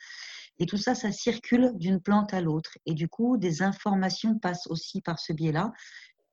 Et 0.58 0.66
tout 0.66 0.78
ça, 0.78 0.96
ça 0.96 1.12
circule 1.12 1.72
d'une 1.76 2.00
plante 2.00 2.34
à 2.34 2.42
l'autre. 2.42 2.78
Et 2.86 2.94
du 2.94 3.08
coup, 3.08 3.38
des 3.38 3.62
informations 3.62 4.40
passent 4.40 4.68
aussi 4.68 5.02
par 5.02 5.20
ce 5.20 5.34
biais-là. 5.34 5.72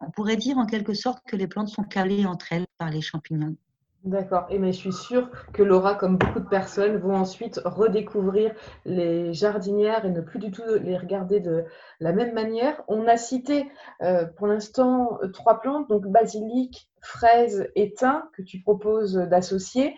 On 0.01 0.11
pourrait 0.11 0.37
dire 0.37 0.59
en 0.59 0.67
quelque 0.67 0.95
sorte 0.95 1.23
que 1.27 1.37
les 1.37 1.49
plantes 1.49 1.69
sont 1.69 1.83
calées 1.83 2.25
entre 2.25 2.53
elles 2.53 2.67
par 2.79 2.91
les 2.91 3.01
champignons. 3.01 3.57
D'accord. 4.05 4.47
Et 4.49 4.59
mais 4.59 4.73
je 4.73 4.79
suis 4.79 4.93
sûre 4.93 5.29
que 5.53 5.63
Laura, 5.63 5.95
comme 5.95 6.17
beaucoup 6.17 6.39
de 6.39 6.49
personnes, 6.49 6.97
vont 6.99 7.17
ensuite 7.17 7.61
redécouvrir 7.65 8.55
les 8.85 9.35
jardinières 9.35 10.05
et 10.05 10.11
ne 10.11 10.21
plus 10.21 10.39
du 10.39 10.53
tout 10.53 10.63
les 10.83 10.97
regarder 10.97 11.41
de 11.41 11.65
la 11.99 12.13
même 12.13 12.33
manière. 12.33 12.81
On 12.87 13.09
a 13.09 13.17
cité 13.17 13.69
euh, 14.03 14.25
pour 14.25 14.47
l'instant 14.47 15.19
trois 15.33 15.61
plantes, 15.61 15.89
donc 15.89 16.07
basilic, 16.07 16.89
fraise 17.03 17.69
et 17.75 17.93
thym, 17.93 18.23
que 18.35 18.43
tu 18.43 18.61
proposes 18.61 19.15
d'associer. 19.15 19.97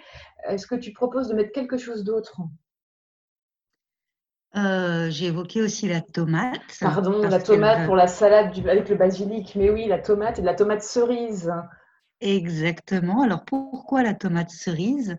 Est-ce 0.48 0.66
que 0.66 0.76
tu 0.76 0.92
proposes 0.92 1.28
de 1.28 1.34
mettre 1.34 1.52
quelque 1.52 1.76
chose 1.76 2.02
d'autre? 2.02 2.40
Euh, 4.56 5.08
J'ai 5.10 5.26
évoqué 5.26 5.62
aussi 5.62 5.86
la 5.88 6.00
tomate. 6.00 6.60
Pardon, 6.80 7.20
la 7.20 7.38
tomate 7.38 7.86
pour 7.86 7.96
la 7.96 8.08
salade 8.08 8.52
avec 8.66 8.88
le 8.88 8.96
basilic. 8.96 9.54
Mais 9.56 9.70
oui, 9.70 9.86
la 9.86 9.98
tomate 9.98 10.38
et 10.38 10.42
de 10.42 10.46
la 10.46 10.54
tomate 10.54 10.82
cerise. 10.82 11.52
Exactement. 12.20 13.22
Alors 13.22 13.44
pourquoi 13.44 14.02
la 14.02 14.14
tomate 14.14 14.50
cerise? 14.50 15.16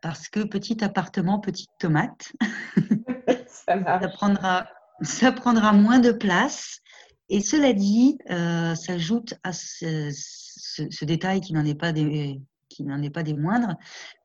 Parce 0.00 0.28
que 0.28 0.40
petit 0.44 0.84
appartement, 0.84 1.40
petite 1.40 1.70
tomate. 1.78 2.32
ça, 3.46 3.76
prendra, 4.08 4.66
ça 5.02 5.32
prendra 5.32 5.72
moins 5.72 5.98
de 5.98 6.12
place. 6.12 6.80
Et 7.28 7.40
cela 7.40 7.72
dit, 7.72 8.18
euh, 8.30 8.74
s'ajoute 8.74 9.34
à 9.42 9.52
ce, 9.52 11.04
détail 11.04 11.40
qui 11.40 11.54
n'en 11.54 11.64
est 11.64 11.74
pas 11.74 11.92
des, 11.92 12.40
qui 12.68 12.84
n'en 12.84 13.02
est 13.02 13.10
pas 13.10 13.22
des 13.22 13.34
moindres, 13.34 13.76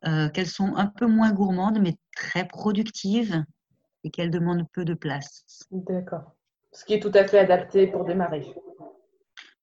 euh, 0.06 0.30
qu'elles 0.30 0.48
sont 0.48 0.76
un 0.76 0.88
peu 0.88 1.08
moins 1.08 1.32
gourmandes, 1.32 1.80
mais 1.82 1.96
très 2.16 2.46
productives 2.46 3.44
et 4.04 4.12
qu'elles 4.12 4.32
demandent 4.32 4.66
peu 4.74 4.86
de 4.86 4.94
place. 4.94 5.46
D'accord. 5.72 6.36
Ce 6.72 6.86
qui 6.86 6.94
est 6.94 7.00
tout 7.00 7.12
à 7.14 7.26
fait 7.26 7.40
adapté 7.40 7.88
pour 7.88 8.06
démarrer. 8.06 8.46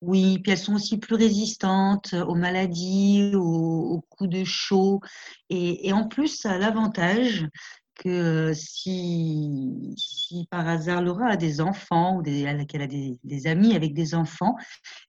Oui, 0.03 0.38
puis 0.41 0.53
elles 0.53 0.59
sont 0.59 0.75
aussi 0.75 0.99
plus 0.99 1.15
résistantes 1.17 2.12
aux 2.12 2.35
maladies, 2.35 3.33
aux, 3.35 4.05
coups 4.11 4.31
de 4.31 4.45
chaud. 4.45 5.00
Et, 5.49 5.93
en 5.93 6.07
plus, 6.07 6.29
ça 6.29 6.53
a 6.53 6.59
l'avantage 6.59 7.49
que 7.95 8.53
si, 8.55 9.95
si, 9.97 10.47
par 10.50 10.69
hasard 10.69 11.00
Laura 11.00 11.29
a 11.29 11.37
des 11.38 11.62
enfants 11.62 12.19
ou 12.19 12.23
qu'elle 12.23 12.83
a 12.83 12.87
des, 12.87 13.47
amis 13.47 13.75
avec 13.75 13.95
des 13.95 14.15
enfants 14.15 14.55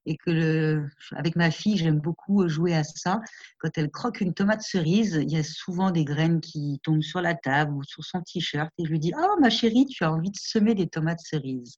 et 0.06 0.15
que 0.15 0.86
avec 1.17 1.36
ma 1.36 1.51
fille 1.51 1.75
j'aime 1.75 2.00
beaucoup 2.00 2.48
jouer 2.48 2.74
à 2.74 2.86
ça, 2.86 3.20
quand 3.60 3.77
elle 3.77 3.91
croque 3.91 4.22
une 4.22 4.34
tomate 4.34 4.62
cerise, 4.62 5.20
il 5.22 5.29
y 5.29 5.38
a 5.38 5.44
souvent 5.44 5.91
des 5.91 6.06
graines 6.06 6.39
qui 6.39 6.79
tombent 6.82 7.03
sur 7.03 7.20
la 7.20 7.36
table 7.36 7.74
ou 7.74 7.84
sur 7.84 8.06
son 8.06 8.22
t-shirt 8.22 8.72
et 8.77 8.86
je 8.86 8.89
lui 8.89 9.00
dis 9.00 9.12
ah 9.17 9.36
ma 9.41 9.50
chérie 9.50 9.86
tu 9.86 10.06
as 10.06 10.13
envie 10.13 10.32
de 10.32 10.38
semer 10.39 10.74
des 10.74 10.88
tomates 10.88 11.20
cerises 11.20 11.77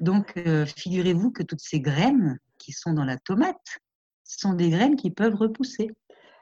donc, 0.00 0.32
euh, 0.38 0.64
figurez-vous 0.64 1.30
que 1.30 1.42
toutes 1.42 1.60
ces 1.60 1.80
graines 1.80 2.38
qui 2.58 2.72
sont 2.72 2.92
dans 2.92 3.04
la 3.04 3.18
tomate 3.18 3.78
sont 4.24 4.54
des 4.54 4.70
graines 4.70 4.96
qui 4.96 5.10
peuvent 5.10 5.34
repousser. 5.34 5.90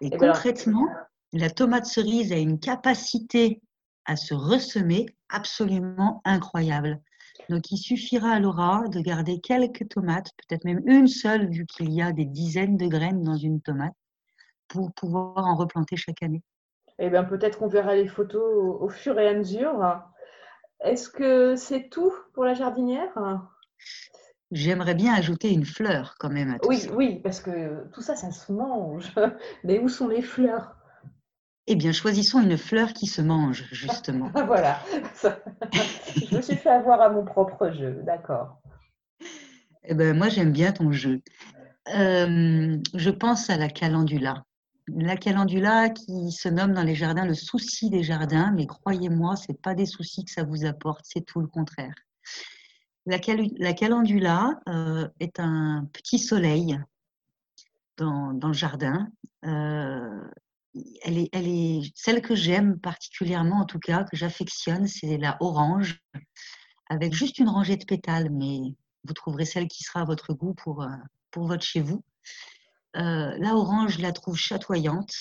Et, 0.00 0.10
eh 0.12 0.16
concrètement, 0.16 0.86
la 1.32 1.50
tomate 1.50 1.86
cerise 1.86 2.32
a 2.32 2.36
une 2.36 2.60
capacité 2.60 3.60
à 4.04 4.16
se 4.16 4.32
ressemer 4.32 5.06
absolument 5.28 6.22
incroyable. 6.24 7.00
Donc, 7.48 7.70
il 7.70 7.78
suffira 7.78 8.30
à 8.30 8.40
Laura 8.40 8.84
de 8.88 9.00
garder 9.00 9.40
quelques 9.40 9.88
tomates, 9.88 10.30
peut-être 10.36 10.64
même 10.64 10.82
une 10.86 11.08
seule, 11.08 11.50
vu 11.50 11.66
qu'il 11.66 11.92
y 11.92 12.00
a 12.00 12.12
des 12.12 12.26
dizaines 12.26 12.76
de 12.76 12.86
graines 12.86 13.22
dans 13.22 13.36
une 13.36 13.60
tomate, 13.60 13.94
pour 14.68 14.92
pouvoir 14.92 15.36
en 15.36 15.56
replanter 15.56 15.96
chaque 15.96 16.22
année. 16.22 16.42
Eh 16.98 17.10
bien, 17.10 17.24
peut-être 17.24 17.58
qu'on 17.58 17.68
verra 17.68 17.94
les 17.94 18.08
photos 18.08 18.76
au 18.80 18.88
fur 18.88 19.18
et 19.18 19.28
à 19.28 19.34
mesure. 19.34 20.02
Est-ce 20.80 21.08
que 21.08 21.56
c'est 21.56 21.88
tout 21.88 22.12
pour 22.34 22.44
la 22.44 22.54
jardinière? 22.54 23.12
J'aimerais 24.50 24.94
bien 24.94 25.14
ajouter 25.14 25.52
une 25.52 25.64
fleur 25.64 26.14
quand 26.18 26.30
même 26.30 26.50
à 26.50 26.58
tout 26.58 26.68
oui, 26.68 26.88
Oui, 26.94 27.20
parce 27.22 27.40
que 27.40 27.86
tout 27.92 28.00
ça, 28.00 28.16
ça 28.16 28.30
se 28.30 28.52
mange. 28.52 29.12
Mais 29.64 29.78
où 29.78 29.88
sont 29.88 30.08
les 30.08 30.22
fleurs? 30.22 30.74
Eh 31.66 31.76
bien, 31.76 31.92
choisissons 31.92 32.40
une 32.40 32.56
fleur 32.56 32.94
qui 32.94 33.06
se 33.06 33.20
mange, 33.20 33.66
justement. 33.72 34.30
voilà. 34.46 34.78
Je 36.16 36.36
me 36.36 36.40
suis 36.40 36.56
fait 36.56 36.70
avoir 36.70 37.00
à 37.02 37.10
mon 37.10 37.24
propre 37.24 37.70
jeu, 37.70 38.00
d'accord. 38.04 38.60
Eh 39.84 39.94
ben, 39.94 40.16
moi, 40.16 40.28
j'aime 40.28 40.52
bien 40.52 40.72
ton 40.72 40.92
jeu. 40.92 41.20
Euh, 41.94 42.78
je 42.94 43.10
pense 43.10 43.50
à 43.50 43.56
la 43.56 43.68
calendula 43.68 44.44
la 44.96 45.16
calendula 45.16 45.90
qui 45.90 46.32
se 46.32 46.48
nomme 46.48 46.72
dans 46.72 46.82
les 46.82 46.94
jardins 46.94 47.24
le 47.24 47.34
souci 47.34 47.90
des 47.90 48.02
jardins, 48.02 48.52
mais 48.52 48.66
croyez-moi, 48.66 49.36
ce 49.36 49.50
n'est 49.50 49.58
pas 49.58 49.74
des 49.74 49.86
soucis 49.86 50.24
que 50.24 50.30
ça 50.30 50.44
vous 50.44 50.64
apporte, 50.64 51.04
c'est 51.04 51.24
tout 51.24 51.40
le 51.40 51.46
contraire. 51.46 51.94
La, 53.06 53.18
calendula 53.18 54.60
euh, 54.68 55.08
est 55.18 55.40
un 55.40 55.88
petit 55.92 56.18
soleil 56.18 56.78
dans, 57.96 58.32
le 58.42 58.52
jardin. 58.52 59.08
Euh, 59.46 60.28
elle, 61.02 61.18
est, 61.18 61.28
elle 61.32 61.48
est 61.48 61.92
celle 61.94 62.20
que 62.20 62.34
j'aime 62.34 62.78
particulièrement, 62.78 63.60
en 63.60 63.64
tout 63.64 63.78
cas, 63.78 64.04
que 64.04 64.16
j'affectionne, 64.16 64.86
c'est 64.86 65.16
la 65.16 65.38
orange, 65.40 66.02
avec 66.90 67.14
juste 67.14 67.38
une 67.38 67.48
rangée 67.48 67.76
de 67.76 67.84
pétales, 67.84 68.30
mais 68.30 68.74
vous 69.04 69.14
trouverez 69.14 69.46
celle 69.46 69.68
qui 69.68 69.84
sera 69.84 70.00
à 70.00 70.04
votre 70.04 70.34
goût 70.34 70.54
pour, 70.54 70.82
euh, 70.82 70.88
pour 71.30 71.46
votre 71.46 71.64
chez 71.64 71.80
vous. 71.80 72.04
Euh, 72.98 73.36
la 73.38 73.54
orange, 73.54 73.96
je 73.96 74.02
la 74.02 74.12
trouve 74.12 74.36
chatoyante. 74.36 75.12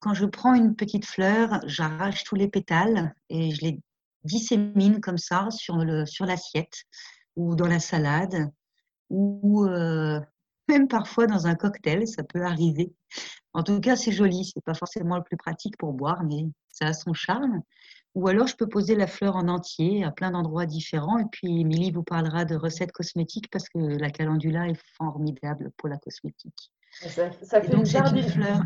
quand 0.00 0.14
je 0.14 0.24
prends 0.24 0.54
une 0.54 0.74
petite 0.74 1.06
fleur, 1.06 1.60
j'arrache 1.66 2.24
tous 2.24 2.34
les 2.34 2.48
pétales 2.48 3.14
et 3.28 3.50
je 3.50 3.62
les 3.62 3.80
dissémine 4.24 5.00
comme 5.00 5.18
ça 5.18 5.48
sur, 5.50 5.76
l'assiette 5.76 6.84
ou 7.36 7.54
dans 7.54 7.66
la 7.66 7.80
salade 7.80 8.50
ou 9.10 9.64
euh, 9.64 10.20
même 10.68 10.88
parfois 10.88 11.26
dans 11.26 11.46
un 11.46 11.54
cocktail, 11.54 12.06
ça 12.06 12.22
peut 12.22 12.44
arriver. 12.44 12.92
En 13.54 13.62
tout 13.62 13.80
cas, 13.80 13.96
c'est 13.96 14.12
joli. 14.12 14.44
C'est 14.44 14.64
pas 14.64 14.74
forcément 14.74 15.16
le 15.16 15.22
plus 15.22 15.36
pratique 15.36 15.76
pour 15.78 15.92
boire, 15.92 16.22
mais 16.24 16.44
ça 16.70 16.88
a 16.88 16.92
son 16.92 17.14
charme. 17.14 17.62
Ou 18.14 18.28
alors, 18.28 18.46
je 18.46 18.56
peux 18.56 18.66
poser 18.66 18.96
la 18.96 19.06
fleur 19.06 19.36
en 19.36 19.48
entier 19.48 20.04
à 20.04 20.10
plein 20.10 20.30
d'endroits 20.30 20.66
différents. 20.66 21.18
Et 21.18 21.26
puis, 21.30 21.60
Émilie 21.60 21.92
vous 21.92 22.02
parlera 22.02 22.44
de 22.44 22.56
recettes 22.56 22.92
cosmétiques 22.92 23.50
parce 23.50 23.68
que 23.68 23.78
la 23.78 24.10
calendula 24.10 24.66
est 24.68 24.80
formidable 24.96 25.70
pour 25.76 25.88
la 25.88 25.98
cosmétique. 25.98 26.72
Ça, 26.90 27.30
fait 27.30 27.72
une 27.72 27.86
jardinière. 27.86 28.62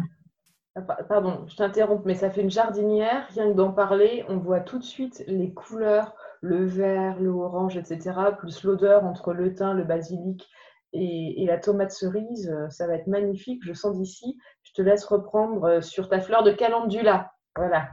Pardon, 1.06 1.44
je 1.48 1.56
t'interromps, 1.56 2.02
mais 2.06 2.14
ça 2.14 2.30
fait 2.30 2.40
une 2.40 2.50
jardinière. 2.50 3.26
Rien 3.34 3.50
que 3.50 3.56
d'en 3.56 3.72
parler, 3.72 4.24
on 4.28 4.38
voit 4.38 4.60
tout 4.60 4.78
de 4.78 4.84
suite 4.84 5.22
les 5.26 5.52
couleurs, 5.52 6.14
le 6.40 6.64
vert, 6.64 7.20
le 7.20 7.28
orange, 7.28 7.76
etc. 7.76 8.12
Plus 8.38 8.64
l'odeur 8.64 9.04
entre 9.04 9.34
le 9.34 9.54
thym, 9.54 9.74
le 9.74 9.84
basilic 9.84 10.48
et, 10.94 11.44
la 11.46 11.58
tomate 11.58 11.90
cerise. 11.90 12.54
Ça 12.70 12.86
va 12.86 12.94
être 12.94 13.06
magnifique. 13.06 13.62
Je 13.64 13.74
sens 13.74 13.98
d'ici. 13.98 14.38
Je 14.62 14.72
te 14.72 14.80
laisse 14.80 15.04
reprendre 15.04 15.64
euh, 15.64 15.80
sur 15.82 16.08
ta 16.08 16.20
fleur 16.20 16.42
de 16.42 16.52
calendula. 16.52 17.32
Voilà. 17.54 17.90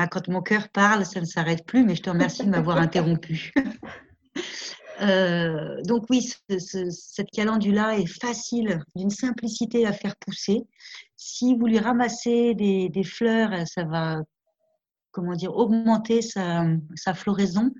Ah, 0.00 0.06
quand 0.06 0.28
mon 0.28 0.42
cœur 0.42 0.68
parle, 0.68 1.04
ça 1.04 1.20
ne 1.20 1.26
s'arrête 1.26 1.66
plus, 1.66 1.84
mais 1.84 1.96
je 1.96 2.02
te 2.02 2.10
remercie 2.10 2.44
de 2.44 2.50
m'avoir 2.50 2.78
interrompu. 2.78 3.52
Euh, 5.00 5.80
donc 5.84 6.06
oui, 6.10 6.28
cette 6.58 7.30
calendula 7.30 7.96
est 7.96 8.20
facile, 8.20 8.82
d'une 8.96 9.10
simplicité 9.10 9.86
à 9.86 9.92
faire 9.92 10.16
pousser. 10.16 10.66
Si 11.14 11.54
vous 11.54 11.68
lui 11.68 11.78
ramassez 11.78 12.56
des, 12.56 13.04
fleurs, 13.04 13.52
ça 13.68 13.84
va 13.84 14.20
comment 15.12 15.36
dire, 15.36 15.54
augmenter 15.54 16.20
sa, 16.20 16.66
floraison. 17.14 17.72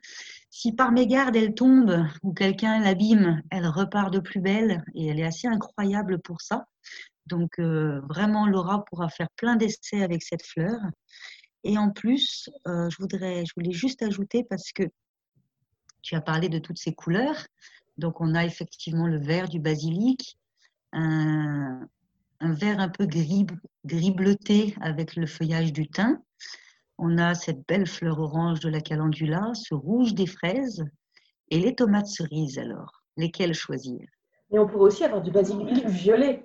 Si 0.51 0.71
par 0.71 0.93
mégarde 0.93 1.35
elle 1.35 1.55
tombe 1.55 2.07
ou 2.23 2.33
quelqu'un 2.33 2.79
l'abîme, 2.79 3.43
elle 3.51 3.67
repart 3.67 4.13
de 4.13 4.21
plus 4.21 4.41
belle 4.41 4.85
et 4.95 5.09
elle 5.09 5.19
est 5.19 5.27
assez 5.27 5.49
incroyable 5.49 6.21
pour 6.21 6.41
ça. 6.41 6.67
Donc 7.27 7.59
euh, 7.59 8.01
vraiment, 8.09 8.47
Laura 8.47 8.85
pourra 8.85 9.09
faire 9.09 9.29
plein 9.37 9.57
d'essais 9.57 10.05
avec 10.05 10.23
cette 10.23 10.47
fleur. 10.47 10.79
Et 11.65 11.77
en 11.79 11.91
plus, 11.91 12.51
euh, 12.67 12.89
je, 12.91 12.97
voudrais, 12.99 13.45
je 13.45 13.53
voulais 13.57 13.73
juste 13.73 14.03
ajouter 14.03 14.45
parce 14.45 14.73
que 14.73 14.85
tu 16.03 16.15
as 16.15 16.21
parlé 16.21 16.49
de 16.49 16.59
toutes 16.59 16.79
ces 16.79 16.95
couleurs. 16.95 17.47
Donc, 17.97 18.21
on 18.21 18.35
a 18.35 18.45
effectivement 18.45 19.07
le 19.07 19.19
vert 19.19 19.49
du 19.49 19.59
basilic, 19.59 20.39
un, 20.93 21.89
vert 22.41 22.79
un 22.79 22.89
peu 22.89 23.07
gris, 23.07 23.47
gris 23.85 24.13
bleuté 24.13 24.75
avec 24.81 25.17
le 25.17 25.27
feuillage 25.27 25.73
du 25.73 25.89
thym. 25.89 26.21
On 26.97 27.19
a 27.19 27.35
cette 27.35 27.67
belle 27.67 27.87
fleur 27.87 28.19
orange 28.19 28.61
de 28.61 28.69
la 28.69 28.81
calendula, 28.81 29.53
ce 29.55 29.75
rouge 29.75 30.15
des 30.15 30.27
fraises 30.27 30.85
et 31.51 31.59
les 31.59 31.75
tomates 31.75 32.07
cerises 32.07 32.59
alors. 32.59 33.03
Lesquelles 33.17 33.55
choisir? 33.55 34.01
Et 34.51 34.59
on 34.59 34.67
pourrait 34.67 34.87
aussi 34.87 35.05
avoir 35.05 35.23
du 35.23 35.33
basilic 35.33 35.85
violet. 35.87 36.43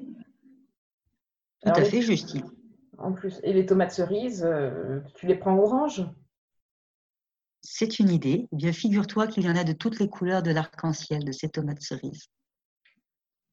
Tout 1.63 1.69
à 1.69 1.83
fait, 1.83 2.01
Justine. 2.01 2.49
En 2.97 3.13
plus, 3.13 3.39
et 3.43 3.53
les 3.53 3.65
tomates 3.65 3.91
cerises, 3.91 4.43
euh, 4.43 4.99
tu 5.15 5.27
les 5.27 5.35
prends 5.35 5.57
orange? 5.57 6.05
C'est 7.61 7.99
une 7.99 8.09
idée. 8.09 8.47
Eh 8.51 8.55
bien, 8.55 8.73
figure-toi 8.73 9.27
qu'il 9.27 9.43
y 9.43 9.49
en 9.49 9.55
a 9.55 9.63
de 9.63 9.73
toutes 9.73 9.99
les 9.99 10.09
couleurs 10.09 10.43
de 10.43 10.51
l'arc-en-ciel 10.51 11.23
de 11.23 11.31
ces 11.31 11.49
tomates 11.49 11.81
cerises. 11.81 12.27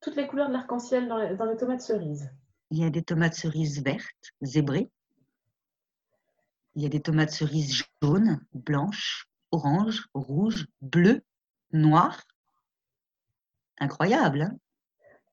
Toutes 0.00 0.16
les 0.16 0.26
couleurs 0.26 0.49
de 0.49 0.52
l'arc-en-ciel 0.52 1.09
dans, 1.09 1.16
les, 1.16 1.56
tomates 1.56 1.80
cerises? 1.80 2.30
Il 2.70 2.78
y 2.78 2.85
a 2.85 2.90
des 2.90 3.02
tomates 3.02 3.35
cerises 3.35 3.82
vertes, 3.82 4.32
zébrées. 4.42 4.90
Il 6.75 6.82
y 6.82 6.87
a 6.87 6.88
des 6.88 7.00
tomates 7.00 7.30
cerises 7.30 7.82
jaunes, 8.02 8.40
blanches, 8.52 9.28
oranges, 9.52 10.09
rouges, 10.14 10.66
bleues, 10.80 11.23
noires. 11.73 12.25
Incroyable, 13.78 14.42
hein? 14.42 14.59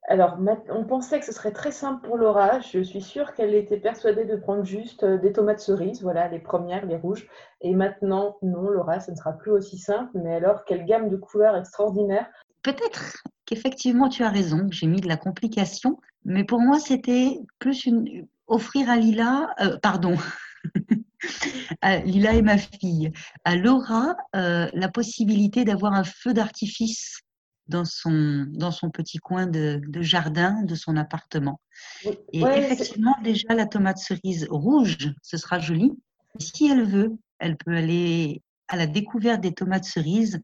Alors, 0.10 0.38
on 0.70 0.86
pensait 0.86 1.20
que 1.20 1.26
ce 1.26 1.34
serait 1.34 1.52
très 1.52 1.74
simple 1.74 2.08
pour 2.08 2.18
Laura. 2.18 2.62
Je 2.62 2.80
suis 2.80 3.02
sûre 3.02 3.34
qu'elle 3.34 3.54
était 3.54 3.78
persuadée 3.78 4.24
de 4.24 4.38
prendre 4.38 4.64
juste 4.64 5.04
euh, 5.04 5.18
des 5.18 5.34
tomates 5.34 5.60
cerises, 5.60 6.02
voilà, 6.02 6.30
les 6.30 6.40
premières, 6.40 6.86
les 6.86 6.96
rouges. 6.96 7.28
Et 7.60 7.76
maintenant, 7.76 8.38
non, 8.42 8.70
Laura, 8.70 9.02
ce 9.02 9.12
ne 9.12 9.18
sera 9.18 9.34
plus 9.34 9.52
aussi 9.52 9.78
simple. 9.78 10.12
Mais 10.16 10.36
alors, 10.36 10.64
quelle 10.64 10.86
gamme 10.86 11.10
de 11.10 11.18
couleurs 11.18 11.58
extraordinaire. 11.58 12.26
Peut-être 12.62 13.18
qu'effectivement, 13.46 14.08
tu 14.08 14.24
as 14.24 14.30
raison. 14.30 14.66
J'ai 14.72 14.88
mis 14.88 15.02
de 15.02 15.10
la 15.10 15.18
complication. 15.18 16.00
Mais 16.24 16.46
pour 16.46 16.62
moi, 16.62 16.80
c'était 16.80 17.40
plus 17.60 17.86
une... 17.86 18.28
offrir 18.48 18.90
à 18.90 18.96
Lila, 18.96 19.54
euh, 19.60 19.78
pardon, 19.82 20.16
à 21.82 21.98
Lila 21.98 22.32
et 22.32 22.42
ma 22.42 22.58
fille, 22.58 23.12
à 23.44 23.58
Laura, 23.58 24.16
euh, 24.38 24.70
la 24.74 24.88
possibilité 24.88 25.66
d'avoir 25.66 25.92
un 25.92 26.06
feu 26.06 26.34
d'artifice 26.34 27.24
dans 27.68 27.86
son, 27.86 28.46
dans 28.50 28.72
son 28.72 28.90
petit 28.90 29.18
coin 29.18 29.48
de, 29.48 29.82
jardin 30.02 30.64
de 30.64 30.76
son 30.76 30.98
appartement. 30.98 31.60
Et 32.34 32.42
effectivement, 32.42 33.16
déjà, 33.24 33.54
la 33.54 33.66
tomate 33.66 33.98
cerise 33.98 34.48
rouge, 34.50 35.14
ce 35.22 35.38
sera 35.38 35.60
joli. 35.60 35.92
Si 36.40 36.68
elle 36.68 36.84
veut, 36.84 37.18
elle 37.40 37.58
peut 37.58 37.76
aller 37.76 38.42
à 38.68 38.78
la 38.78 38.88
découverte 38.88 39.42
des 39.42 39.54
tomates 39.54 39.86
cerises 39.86 40.42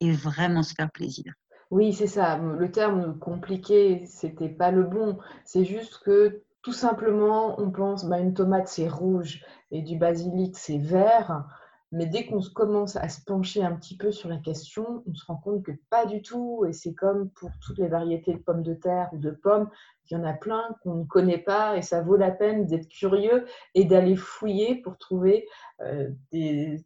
et 0.00 0.12
vraiment 0.12 0.62
se 0.62 0.74
faire 0.74 0.90
plaisir. 0.90 1.32
Oui, 1.70 1.92
c'est 1.92 2.06
ça. 2.06 2.38
Le 2.38 2.70
terme 2.70 3.18
compliqué, 3.18 4.06
c'était 4.06 4.48
pas 4.48 4.70
le 4.70 4.84
bon. 4.84 5.18
C'est 5.44 5.64
juste 5.64 5.98
que 6.02 6.42
tout 6.62 6.72
simplement, 6.72 7.60
on 7.60 7.70
pense, 7.70 8.06
bah, 8.06 8.18
une 8.18 8.34
tomate 8.34 8.68
c'est 8.68 8.88
rouge 8.88 9.44
et 9.70 9.82
du 9.82 9.96
basilic 9.96 10.56
c'est 10.56 10.78
vert. 10.78 11.44
Mais 11.90 12.06
dès 12.06 12.26
qu'on 12.26 12.40
commence 12.54 12.96
à 12.96 13.08
se 13.08 13.22
pencher 13.24 13.62
un 13.62 13.74
petit 13.74 13.96
peu 13.96 14.12
sur 14.12 14.28
la 14.28 14.36
question, 14.36 15.02
on 15.06 15.14
se 15.14 15.24
rend 15.24 15.36
compte 15.36 15.62
que 15.62 15.72
pas 15.88 16.04
du 16.04 16.20
tout. 16.20 16.66
Et 16.68 16.72
c'est 16.72 16.94
comme 16.94 17.30
pour 17.30 17.50
toutes 17.62 17.78
les 17.78 17.88
variétés 17.88 18.34
de 18.34 18.38
pommes 18.38 18.62
de 18.62 18.74
terre 18.74 19.08
ou 19.12 19.18
de 19.18 19.30
pommes, 19.30 19.70
il 20.10 20.14
y 20.14 20.20
en 20.20 20.24
a 20.24 20.34
plein 20.34 20.76
qu'on 20.82 20.94
ne 20.96 21.04
connaît 21.04 21.38
pas 21.38 21.76
et 21.76 21.82
ça 21.82 22.02
vaut 22.02 22.16
la 22.16 22.30
peine 22.30 22.66
d'être 22.66 22.88
curieux 22.88 23.46
et 23.74 23.84
d'aller 23.84 24.16
fouiller 24.16 24.76
pour 24.76 24.98
trouver 24.98 25.46
euh, 25.80 26.10
des, 26.32 26.84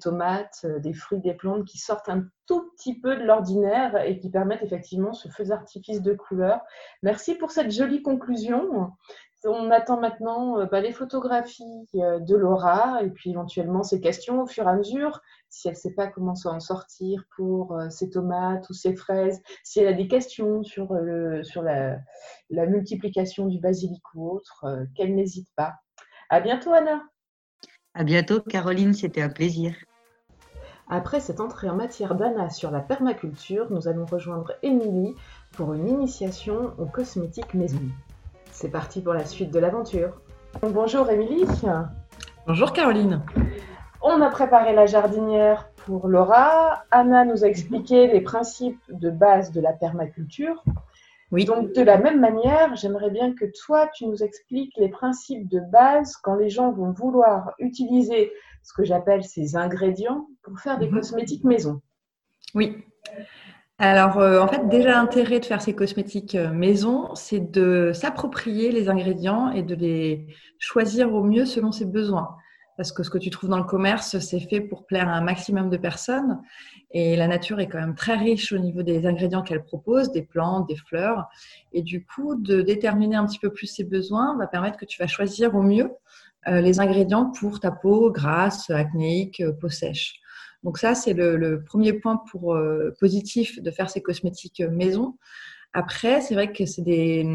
tomates, 0.00 0.62
euh, 0.64 0.78
des 0.78 0.92
fruits, 0.92 1.20
des 1.20 1.34
plantes 1.34 1.66
qui 1.66 1.78
sortent 1.78 2.08
un 2.08 2.26
tout 2.46 2.70
petit 2.70 2.98
peu 2.98 3.16
de 3.16 3.22
l'ordinaire 3.22 3.96
et 4.04 4.18
qui 4.18 4.30
permettent 4.30 4.62
effectivement 4.62 5.12
ce 5.12 5.28
feu 5.28 5.44
d'artifice 5.44 6.02
de 6.02 6.14
couleurs. 6.14 6.60
Merci 7.02 7.34
pour 7.34 7.50
cette 7.50 7.70
jolie 7.70 8.02
conclusion 8.02 8.92
on 9.44 9.70
attend 9.70 10.00
maintenant 10.00 10.58
euh, 10.58 10.66
bah, 10.66 10.80
les 10.80 10.92
photographies 10.92 11.88
euh, 11.96 12.18
de 12.20 12.36
Laura 12.36 13.02
et 13.02 13.10
puis 13.10 13.30
éventuellement 13.30 13.82
ses 13.82 14.00
questions 14.00 14.42
au 14.42 14.46
fur 14.46 14.64
et 14.64 14.70
à 14.70 14.74
mesure. 14.74 15.20
Si 15.48 15.68
elle 15.68 15.74
ne 15.74 15.78
sait 15.78 15.94
pas 15.94 16.06
comment 16.06 16.34
s'en 16.34 16.60
sortir 16.60 17.24
pour 17.36 17.72
euh, 17.72 17.90
ses 17.90 18.10
tomates 18.10 18.68
ou 18.70 18.74
ses 18.74 18.94
fraises, 18.94 19.42
si 19.64 19.80
elle 19.80 19.88
a 19.88 19.92
des 19.92 20.08
questions 20.08 20.62
sur, 20.62 20.92
la, 20.92 21.98
multiplication 22.50 23.46
du 23.46 23.58
basilic 23.58 24.02
ou 24.14 24.30
autre, 24.30 24.66
qu'elle 24.94 25.14
n'hésite 25.14 25.48
pas. 25.56 25.74
À 26.30 26.40
bientôt, 26.40 26.72
Anna. 26.72 27.02
À 27.94 28.04
bientôt, 28.04 28.40
Caroline. 28.40 28.94
C'était 28.94 29.22
un 29.22 29.28
plaisir. 29.28 29.74
Après 30.88 31.20
cette 31.20 31.40
entrée 31.40 31.70
en 31.70 31.76
matière 31.76 32.14
d'Anna 32.14 32.50
sur 32.50 32.70
la 32.70 32.80
permaculture, 32.80 33.70
nous 33.70 33.88
allons 33.88 34.06
rejoindre 34.06 34.52
Émilie 34.62 35.14
pour 35.52 35.72
une 35.74 35.88
initiation 35.88 36.74
aux 36.78 36.86
cosmétiques 36.86 37.54
maison. 37.54 37.80
C'est 38.52 38.70
parti 38.70 39.00
pour 39.00 39.14
la 39.14 39.24
suite 39.24 39.50
de 39.50 39.58
l'aventure. 39.58 40.20
Bonjour 40.62 41.08
Émilie. 41.10 41.46
Bonjour 42.46 42.72
Caroline. 42.74 43.24
On 44.02 44.20
a 44.20 44.28
préparé 44.28 44.74
la 44.74 44.84
jardinière 44.84 45.70
pour 45.86 46.06
Laura. 46.06 46.84
Anna 46.90 47.24
nous 47.24 47.44
a 47.44 47.48
expliqué 47.48 48.08
les 48.08 48.20
principes 48.20 48.78
de 48.90 49.10
base 49.10 49.52
de 49.52 49.60
la 49.62 49.72
permaculture. 49.72 50.62
Oui. 51.32 51.46
Donc 51.46 51.72
de 51.72 51.80
la 51.80 51.96
même 51.96 52.20
manière, 52.20 52.76
j'aimerais 52.76 53.10
bien 53.10 53.34
que 53.34 53.46
toi, 53.64 53.88
tu 53.94 54.06
nous 54.06 54.22
expliques 54.22 54.76
les 54.76 54.90
principes 54.90 55.48
de 55.48 55.60
base 55.60 56.16
quand 56.22 56.34
les 56.34 56.50
gens 56.50 56.72
vont 56.72 56.92
vouloir 56.92 57.54
utiliser 57.58 58.32
ce 58.62 58.74
que 58.74 58.84
j'appelle 58.84 59.24
ces 59.24 59.56
ingrédients 59.56 60.28
pour 60.42 60.60
faire 60.60 60.78
des 60.78 60.88
mhm. 60.88 60.98
cosmétiques 60.98 61.44
maison. 61.44 61.80
Oui. 62.54 62.84
Alors, 63.84 64.18
euh, 64.20 64.38
en 64.38 64.46
fait, 64.46 64.68
déjà 64.68 64.90
l'intérêt 64.90 65.40
de 65.40 65.44
faire 65.44 65.60
ces 65.60 65.74
cosmétiques 65.74 66.36
euh, 66.36 66.52
maison, 66.52 67.12
c'est 67.16 67.50
de 67.50 67.90
s'approprier 67.92 68.70
les 68.70 68.88
ingrédients 68.88 69.50
et 69.50 69.64
de 69.64 69.74
les 69.74 70.24
choisir 70.60 71.12
au 71.12 71.24
mieux 71.24 71.46
selon 71.46 71.72
ses 71.72 71.84
besoins. 71.84 72.36
Parce 72.76 72.92
que 72.92 73.02
ce 73.02 73.10
que 73.10 73.18
tu 73.18 73.28
trouves 73.30 73.50
dans 73.50 73.58
le 73.58 73.64
commerce, 73.64 74.20
c'est 74.20 74.38
fait 74.38 74.60
pour 74.60 74.86
plaire 74.86 75.08
à 75.08 75.14
un 75.14 75.20
maximum 75.20 75.68
de 75.68 75.76
personnes. 75.76 76.40
Et 76.92 77.16
la 77.16 77.26
nature 77.26 77.58
est 77.58 77.66
quand 77.66 77.80
même 77.80 77.96
très 77.96 78.14
riche 78.14 78.52
au 78.52 78.58
niveau 78.58 78.84
des 78.84 79.04
ingrédients 79.04 79.42
qu'elle 79.42 79.64
propose, 79.64 80.12
des 80.12 80.22
plantes, 80.22 80.68
des 80.68 80.76
fleurs. 80.76 81.28
Et 81.72 81.82
du 81.82 82.06
coup, 82.06 82.36
de 82.36 82.62
déterminer 82.62 83.16
un 83.16 83.26
petit 83.26 83.40
peu 83.40 83.52
plus 83.52 83.66
ses 83.66 83.82
besoins 83.82 84.36
va 84.38 84.46
permettre 84.46 84.76
que 84.76 84.84
tu 84.84 85.02
vas 85.02 85.08
choisir 85.08 85.56
au 85.56 85.62
mieux 85.62 85.90
euh, 86.46 86.60
les 86.60 86.78
ingrédients 86.78 87.32
pour 87.32 87.58
ta 87.58 87.72
peau 87.72 88.12
grasse, 88.12 88.70
acnéique, 88.70 89.42
peau 89.60 89.68
sèche. 89.68 90.21
Donc 90.62 90.78
ça, 90.78 90.94
c'est 90.94 91.12
le, 91.12 91.62
premier 91.64 91.92
point 91.92 92.22
euh, 92.44 92.92
positif 93.00 93.60
de 93.60 93.70
faire 93.70 93.90
ces 93.90 94.00
cosmétiques 94.00 94.60
euh, 94.60 94.70
maison. 94.70 95.16
Après, 95.72 96.20
c'est 96.20 96.34
vrai 96.34 96.52
que 96.52 96.66
c'est 96.66 96.82
des, 96.82 97.26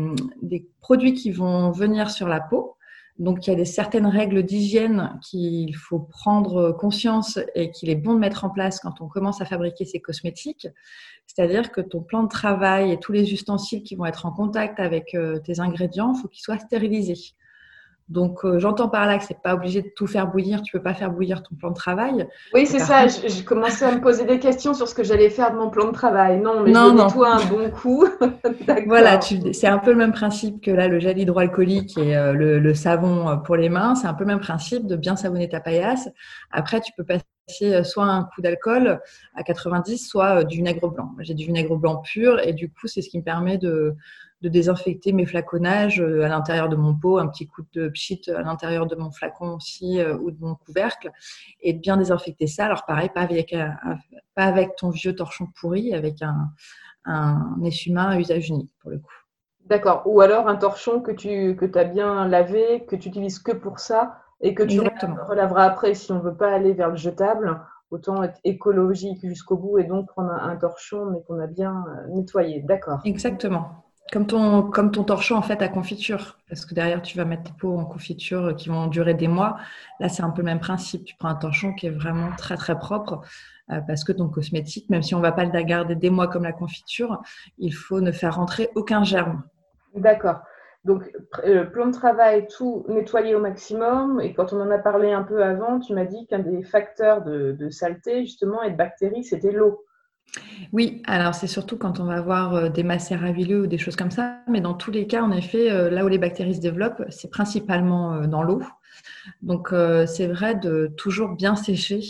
produits 0.80 1.14
qui 1.14 1.32
vont 1.32 1.72
venir 1.72 2.10
sur 2.10 2.28
la 2.28 2.40
peau. 2.40 2.76
Donc, 3.20 3.48
il 3.48 3.50
y 3.50 3.54
a 3.54 3.56
des 3.56 3.66
certaines 3.66 4.06
règles 4.06 4.44
d'hygiène 4.44 5.20
qu'il 5.24 5.76
faut 5.76 6.00
prendre 6.00 6.72
conscience 6.72 7.40
et 7.56 7.72
qu'il 7.72 7.90
est 7.90 7.96
bon 7.96 8.14
de 8.14 8.20
mettre 8.20 8.46
en 8.46 8.52
place 8.52 8.80
quand 8.80 9.02
on 9.02 9.08
commence 9.08 9.42
à 9.42 9.46
fabriquer 9.46 9.86
ces 9.86 10.00
cosmétiques. 10.00 10.68
C'est-à-dire 11.26 11.72
que 11.72 11.82
ton 11.82 12.02
plan 12.02 12.24
de 12.24 12.30
travail 12.30 12.92
et 12.92 13.00
tous 13.00 13.12
les 13.12 13.34
ustensiles 13.34 13.82
qui 13.82 13.96
vont 13.96 14.06
être 14.06 14.28
en 14.28 14.32
contact 14.32 14.80
avec 14.80 15.16
euh, 15.16 15.40
tes 15.40 15.60
ingrédients, 15.60 16.14
il 16.16 16.22
faut 16.22 16.28
qu'ils 16.28 16.44
soient 16.44 16.60
stérilisés. 16.60 17.36
Donc, 18.10 18.46
euh, 18.46 18.58
j'entends 18.58 18.88
par 18.88 19.06
là 19.06 19.18
que 19.18 19.26
c'est 19.26 19.42
pas 19.42 19.54
obligé 19.54 19.82
de 19.82 19.90
tout 19.90 20.08
faire 20.08 20.28
bouillir. 20.28 20.62
Tu 20.62 20.72
peux 20.72 20.82
pas 20.82 20.94
faire 20.94 21.12
bouillir 21.12 21.44
ton 21.44 21.56
plan 21.56 21.70
de 21.72 21.76
travail. 21.76 22.28
Oui, 22.54 22.66
c'est 22.66 22.80
ça. 22.80 23.08
J'ai 23.08 23.44
commencé 23.44 23.84
à 23.84 23.92
me 23.92 24.00
poser 24.00 24.26
des 24.26 24.40
questions 24.40 24.74
sur 24.74 24.88
ce 24.88 24.96
que 24.96 25.04
j'allais 25.04 25.30
faire 25.30 25.52
de 25.52 25.58
mon 25.58 25.70
plan 25.70 25.88
de 25.88 25.92
travail. 25.92 26.40
Non, 26.40 26.62
mais 26.62 26.72
non, 26.72 26.96
je 26.98 27.04
nettoie 27.04 27.36
un 27.36 27.46
bon 27.46 27.70
coup. 27.70 28.08
voilà, 28.88 29.20
c'est 29.52 29.68
un 29.68 29.80
peu 29.80 29.92
le 29.92 29.98
même 29.98 30.14
principe 30.14 30.64
que 30.64 30.72
là, 30.72 30.88
le 30.88 31.00
gel 31.00 31.18
hydroalcoolique 31.18 31.98
et 31.98 32.16
euh, 32.16 32.32
le, 32.34 32.74
savon 32.74 33.30
euh, 33.30 33.36
pour 33.36 33.58
les 33.58 33.68
mains. 33.68 33.96
C'est 33.96 34.08
un 34.08 34.14
peu 34.14 34.24
le 34.24 34.28
même 34.30 34.40
principe 34.40 34.88
de 34.88 34.96
bien 34.96 35.18
savonner 35.18 35.50
ta 35.50 35.60
paillasse. 35.60 36.08
Après, 36.52 36.80
tu 36.80 36.94
peux 36.96 37.04
passer 37.04 37.24
soit 37.84 38.06
un 38.06 38.24
coup 38.24 38.42
d'alcool 38.42 39.02
à 39.36 39.44
90, 39.44 39.98
soit 39.98 40.44
du 40.46 40.58
vinaigre 40.58 40.90
blanc. 40.90 41.12
J'ai 41.20 41.34
du 41.34 41.46
vinaigre 41.46 41.76
blanc 41.76 41.98
pur 41.98 42.40
et 42.40 42.54
du 42.54 42.70
coup, 42.70 42.88
c'est 42.88 43.02
ce 43.02 43.10
qui 43.10 43.18
me 43.18 43.24
permet 43.24 43.58
de 43.58 43.96
de 44.42 44.50
désinfecter 44.50 45.14
mes 45.14 45.26
flaconnages 45.26 46.00
euh, 46.00 46.24
à 46.24 46.28
l'intérieur 46.28 46.70
de 46.70 46.76
mon 46.76 46.96
pot, 46.96 47.18
un 47.18 47.28
petit 47.28 47.48
coup 47.48 47.64
de 47.74 47.90
pchit 47.90 48.22
à 48.30 48.42
l'intérieur 48.42 48.86
de 48.86 48.96
mon 48.96 49.12
flacon 49.12 49.56
aussi 49.56 50.00
euh, 50.00 50.18
ou 50.18 50.32
de 50.32 50.38
mon 50.40 50.56
couvercle, 50.56 51.12
et 51.62 51.74
de 51.74 51.80
bien 51.80 51.98
désinfecter 51.98 52.48
ça. 52.48 52.66
Alors 52.66 52.86
pareil, 52.86 53.10
pas 53.10 53.22
avec, 53.22 53.56
pas 54.36 54.44
avec 54.44 54.76
ton 54.76 54.90
vieux 54.90 55.16
torchon 55.16 55.48
pourri, 55.60 55.94
avec 55.94 56.22
un, 56.22 56.50
un 57.06 57.58
essuie-main 57.64 58.10
à 58.10 58.20
usage 58.20 58.50
unique 58.50 58.72
pour 58.82 58.92
le 58.92 59.00
coup. 59.00 59.14
D'accord. 59.66 60.04
Ou 60.06 60.22
alors 60.22 60.48
un 60.48 60.56
torchon 60.56 61.02
que 61.02 61.12
tu 61.12 61.56
que 61.56 61.78
as 61.78 61.84
bien 61.84 62.28
lavé, 62.28 62.86
que 62.86 62.96
tu 62.96 63.10
utilises 63.10 63.40
que 63.40 63.52
pour 63.52 63.80
ça 63.80 64.20
et 64.40 64.54
que 64.54 64.64
tu 64.64 64.80
relaveras 64.80 65.66
après 65.66 65.94
si 65.94 66.12
on 66.12 66.16
ne 66.16 66.22
veut 66.22 66.38
pas 66.38 66.54
aller 66.54 66.74
vers 66.74 66.90
le 66.90 66.96
jetable. 66.96 67.60
Autant 67.90 68.22
être 68.22 68.40
écologique 68.44 69.26
jusqu'au 69.26 69.56
bout 69.56 69.78
et 69.80 69.86
donc 69.86 70.08
prendre 70.08 70.32
un, 70.32 70.50
un 70.50 70.56
torchon 70.58 71.06
mais 71.06 71.24
qu'on 71.24 71.40
a 71.40 71.48
bien 71.48 71.86
euh, 71.88 72.08
nettoyé. 72.16 72.62
D'accord. 72.62 73.00
Exactement. 73.06 73.87
Comme 74.12 74.26
ton, 74.26 74.64
comme 74.64 74.92
ton 74.92 75.04
torchon 75.04 75.36
en 75.36 75.42
fait 75.42 75.62
à 75.62 75.68
confiture, 75.68 76.38
parce 76.48 76.66
que 76.66 76.74
derrière 76.74 77.02
tu 77.02 77.18
vas 77.18 77.26
mettre 77.26 77.44
tes 77.44 77.54
pots 77.60 77.78
en 77.78 77.86
confiture 77.86 78.56
qui 78.56 78.70
vont 78.70 78.88
durer 78.88 79.14
des 79.14 79.28
mois. 79.28 79.58
Là, 80.00 80.08
c'est 80.08 80.24
un 80.24 80.30
peu 80.30 80.42
le 80.42 80.46
même 80.46 80.62
principe. 80.62 81.04
Tu 81.04 81.16
prends 81.18 81.28
un 81.28 81.36
torchon 81.36 81.74
qui 81.74 81.88
est 81.88 81.92
vraiment 81.92 82.30
très 82.38 82.56
très 82.56 82.80
propre, 82.80 83.22
euh, 83.70 83.82
parce 83.82 84.06
que 84.06 84.14
ton 84.14 84.30
cosmétique, 84.30 84.90
même 84.90 85.04
si 85.04 85.14
on 85.14 85.18
ne 85.18 85.24
va 85.24 85.34
pas 85.34 85.44
le 85.44 85.52
garder 85.64 85.96
des 85.96 86.10
mois 86.10 86.30
comme 86.30 86.44
la 86.44 86.54
confiture, 86.54 87.22
il 87.58 87.74
faut 87.74 88.00
ne 88.00 88.12
faire 88.14 88.36
rentrer 88.36 88.70
aucun 88.76 89.04
germe. 89.04 89.44
D'accord. 89.94 90.40
Donc, 90.86 91.12
euh, 91.46 91.66
plan 91.66 91.88
de 91.88 91.92
travail, 91.92 92.48
tout 92.48 92.86
nettoyer 92.88 93.36
au 93.36 93.42
maximum. 93.42 94.22
Et 94.22 94.34
quand 94.34 94.54
on 94.54 94.62
en 94.62 94.72
a 94.72 94.78
parlé 94.78 95.12
un 95.12 95.24
peu 95.24 95.44
avant, 95.44 95.80
tu 95.80 95.94
m'as 95.94 96.06
dit 96.06 96.26
qu'un 96.28 96.40
des 96.40 96.64
facteurs 96.64 97.24
de, 97.24 97.52
de 97.52 97.70
saleté, 97.70 98.22
justement, 98.22 98.64
et 98.64 98.72
de 98.72 98.78
bactéries, 98.78 99.26
c'était 99.26 99.52
l'eau. 99.52 99.84
Oui, 100.74 101.02
alors 101.06 101.34
c'est 101.34 101.48
surtout 101.48 101.78
quand 101.78 102.00
on 102.00 102.06
va 102.06 102.16
avoir 102.16 102.56
euh, 102.56 102.70
des 102.70 102.84
macéravileux 102.84 103.62
ou 103.62 103.68
des 103.68 103.78
choses 103.78 103.96
comme 103.96 104.12
ça, 104.12 104.40
mais 104.48 104.62
dans 104.62 104.74
tous 104.74 104.92
les 104.92 105.08
cas, 105.08 105.22
en 105.24 105.32
effet, 105.32 105.72
euh, 105.72 105.90
là 105.90 106.06
où 106.06 106.08
les 106.08 106.18
bactéries 106.18 106.56
se 106.56 106.62
développent, 106.62 107.04
c'est 107.10 107.30
principalement 107.30 108.14
euh, 108.14 108.28
dans 108.28 108.44
l'eau. 108.44 108.62
Donc 109.42 109.74
c'est 110.08 110.28
vrai 110.28 110.56
de 110.56 110.88
toujours 110.98 111.30
bien 111.30 111.56
sécher 111.56 112.02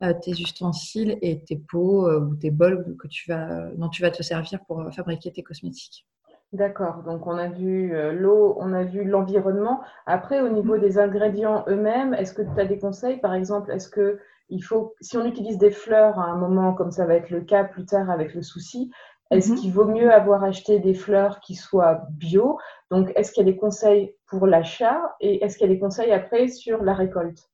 tes 0.00 0.32
ustensiles 0.32 1.18
et 1.22 1.40
tes 1.40 1.56
pots 1.56 2.10
ou 2.10 2.34
tes 2.34 2.50
bols 2.50 2.96
que 2.98 3.06
tu 3.06 3.30
vas, 3.30 3.70
dont 3.76 3.88
tu 3.88 4.02
vas 4.02 4.10
te 4.10 4.22
servir 4.22 4.60
pour 4.66 4.82
fabriquer 4.92 5.30
tes 5.30 5.42
cosmétiques. 5.42 6.06
D'accord, 6.52 7.02
donc 7.02 7.26
on 7.26 7.36
a 7.36 7.48
vu 7.48 7.92
l'eau, 8.12 8.56
on 8.58 8.72
a 8.72 8.82
vu 8.82 9.04
l'environnement. 9.04 9.82
Après, 10.06 10.40
au 10.40 10.48
niveau 10.48 10.76
mmh. 10.76 10.80
des 10.80 10.98
ingrédients 10.98 11.64
eux-mêmes, 11.68 12.14
est-ce 12.14 12.32
que 12.32 12.42
tu 12.42 12.60
as 12.60 12.64
des 12.64 12.78
conseils? 12.78 13.18
Par 13.18 13.34
exemple, 13.34 13.70
est-ce 13.70 13.88
que 13.88 14.18
il 14.48 14.62
faut, 14.62 14.94
si 15.00 15.16
on 15.16 15.24
utilise 15.24 15.58
des 15.58 15.70
fleurs 15.70 16.18
à 16.18 16.24
un 16.24 16.36
moment, 16.36 16.74
comme 16.74 16.90
ça 16.90 17.06
va 17.06 17.14
être 17.14 17.30
le 17.30 17.40
cas 17.40 17.64
plus 17.64 17.86
tard 17.86 18.10
avec 18.10 18.34
le 18.34 18.42
souci, 18.42 18.90
est-ce 19.30 19.52
mhm. 19.52 19.56
qu'il 19.56 19.72
vaut 19.72 19.86
mieux 19.86 20.12
avoir 20.12 20.44
acheté 20.44 20.78
des 20.78 20.94
fleurs 20.94 21.40
qui 21.40 21.54
soient 21.54 22.02
bio? 22.10 22.58
Donc, 22.90 23.12
est-ce 23.16 23.32
qu'il 23.32 23.46
y 23.46 23.48
a 23.48 23.52
des 23.52 23.58
conseils 23.58 24.14
pour 24.26 24.46
l'achat 24.46 25.00
et 25.20 25.42
est-ce 25.42 25.56
qu'il 25.56 25.66
y 25.66 25.70
a 25.70 25.74
des 25.74 25.80
conseils 25.80 26.12
après 26.12 26.48
sur 26.48 26.82
la 26.82 26.94
récolte? 26.94 27.50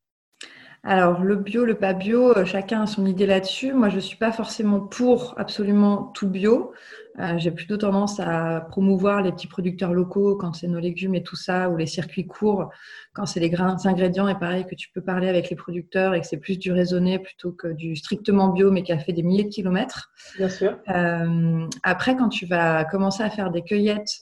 Alors, 0.83 1.23
le 1.23 1.37
bio, 1.37 1.66
le 1.66 1.75
pas 1.75 1.93
bio, 1.93 2.35
euh, 2.35 2.47
chacun 2.47 2.83
a 2.83 2.87
son 2.87 3.05
idée 3.05 3.27
là-dessus. 3.27 3.75
Moi, 3.75 3.90
je 3.90 3.97
ne 3.97 4.01
suis 4.01 4.16
pas 4.16 4.33
forcément 4.33 4.81
pour 4.81 5.35
absolument 5.37 6.05
tout 6.14 6.29
bio. 6.29 6.73
Euh, 7.19 7.37
j'ai 7.37 7.51
plutôt 7.51 7.77
tendance 7.77 8.19
à 8.19 8.62
promouvoir 8.71 9.21
les 9.21 9.31
petits 9.31 9.47
producteurs 9.47 9.93
locaux 9.93 10.37
quand 10.37 10.55
c'est 10.55 10.69
nos 10.69 10.79
légumes 10.79 11.14
et 11.14 11.23
tout 11.23 11.37
ça, 11.37 11.69
ou 11.69 11.77
les 11.77 11.87
circuits 11.87 12.27
courts 12.27 12.71
quand 13.12 13.27
c'est 13.27 13.40
les 13.40 13.51
grains 13.51 13.77
ingrédients. 13.85 14.27
Et 14.27 14.38
pareil, 14.38 14.64
que 14.64 14.75
tu 14.75 14.88
peux 14.90 15.03
parler 15.03 15.29
avec 15.29 15.51
les 15.51 15.57
producteurs 15.57 16.14
et 16.14 16.23
que 16.23 16.27
c'est 16.27 16.38
plus 16.38 16.59
du 16.59 16.73
raisonné 16.73 17.19
plutôt 17.19 17.53
que 17.53 17.69
du 17.69 17.95
strictement 17.95 18.49
bio, 18.49 18.71
mais 18.71 18.83
qui 18.83 18.93
a 18.93 18.99
fait 18.99 19.12
des 19.12 19.23
milliers 19.23 19.45
de 19.45 19.51
kilomètres. 19.51 20.11
Bien 20.38 20.49
sûr. 20.49 20.79
Euh, 20.88 21.66
après, 21.83 22.16
quand 22.16 22.31
tu 22.31 22.47
vas 22.47 22.87
commencer 22.87 23.23
à 23.23 23.29
faire 23.29 23.51
des 23.51 23.62
cueillettes, 23.62 24.21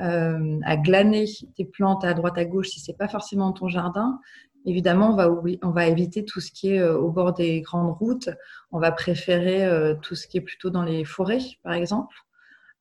à 0.00 0.76
glaner 0.76 1.24
tes 1.56 1.64
plantes 1.64 2.04
à 2.04 2.14
droite 2.14 2.38
à 2.38 2.44
gauche 2.44 2.68
si 2.68 2.78
c'est 2.78 2.96
pas 2.96 3.08
forcément 3.08 3.50
ton 3.50 3.66
jardin, 3.66 4.20
Évidemment, 4.68 5.12
on 5.12 5.16
va, 5.16 5.30
on 5.62 5.70
va 5.70 5.86
éviter 5.86 6.26
tout 6.26 6.40
ce 6.40 6.52
qui 6.52 6.74
est 6.74 6.78
euh, 6.78 6.98
au 6.98 7.10
bord 7.10 7.32
des 7.32 7.62
grandes 7.62 7.96
routes. 7.96 8.28
On 8.70 8.78
va 8.78 8.92
préférer 8.92 9.64
euh, 9.64 9.94
tout 9.94 10.14
ce 10.14 10.26
qui 10.26 10.36
est 10.36 10.42
plutôt 10.42 10.68
dans 10.68 10.82
les 10.82 11.06
forêts, 11.06 11.40
par 11.62 11.72
exemple, 11.72 12.14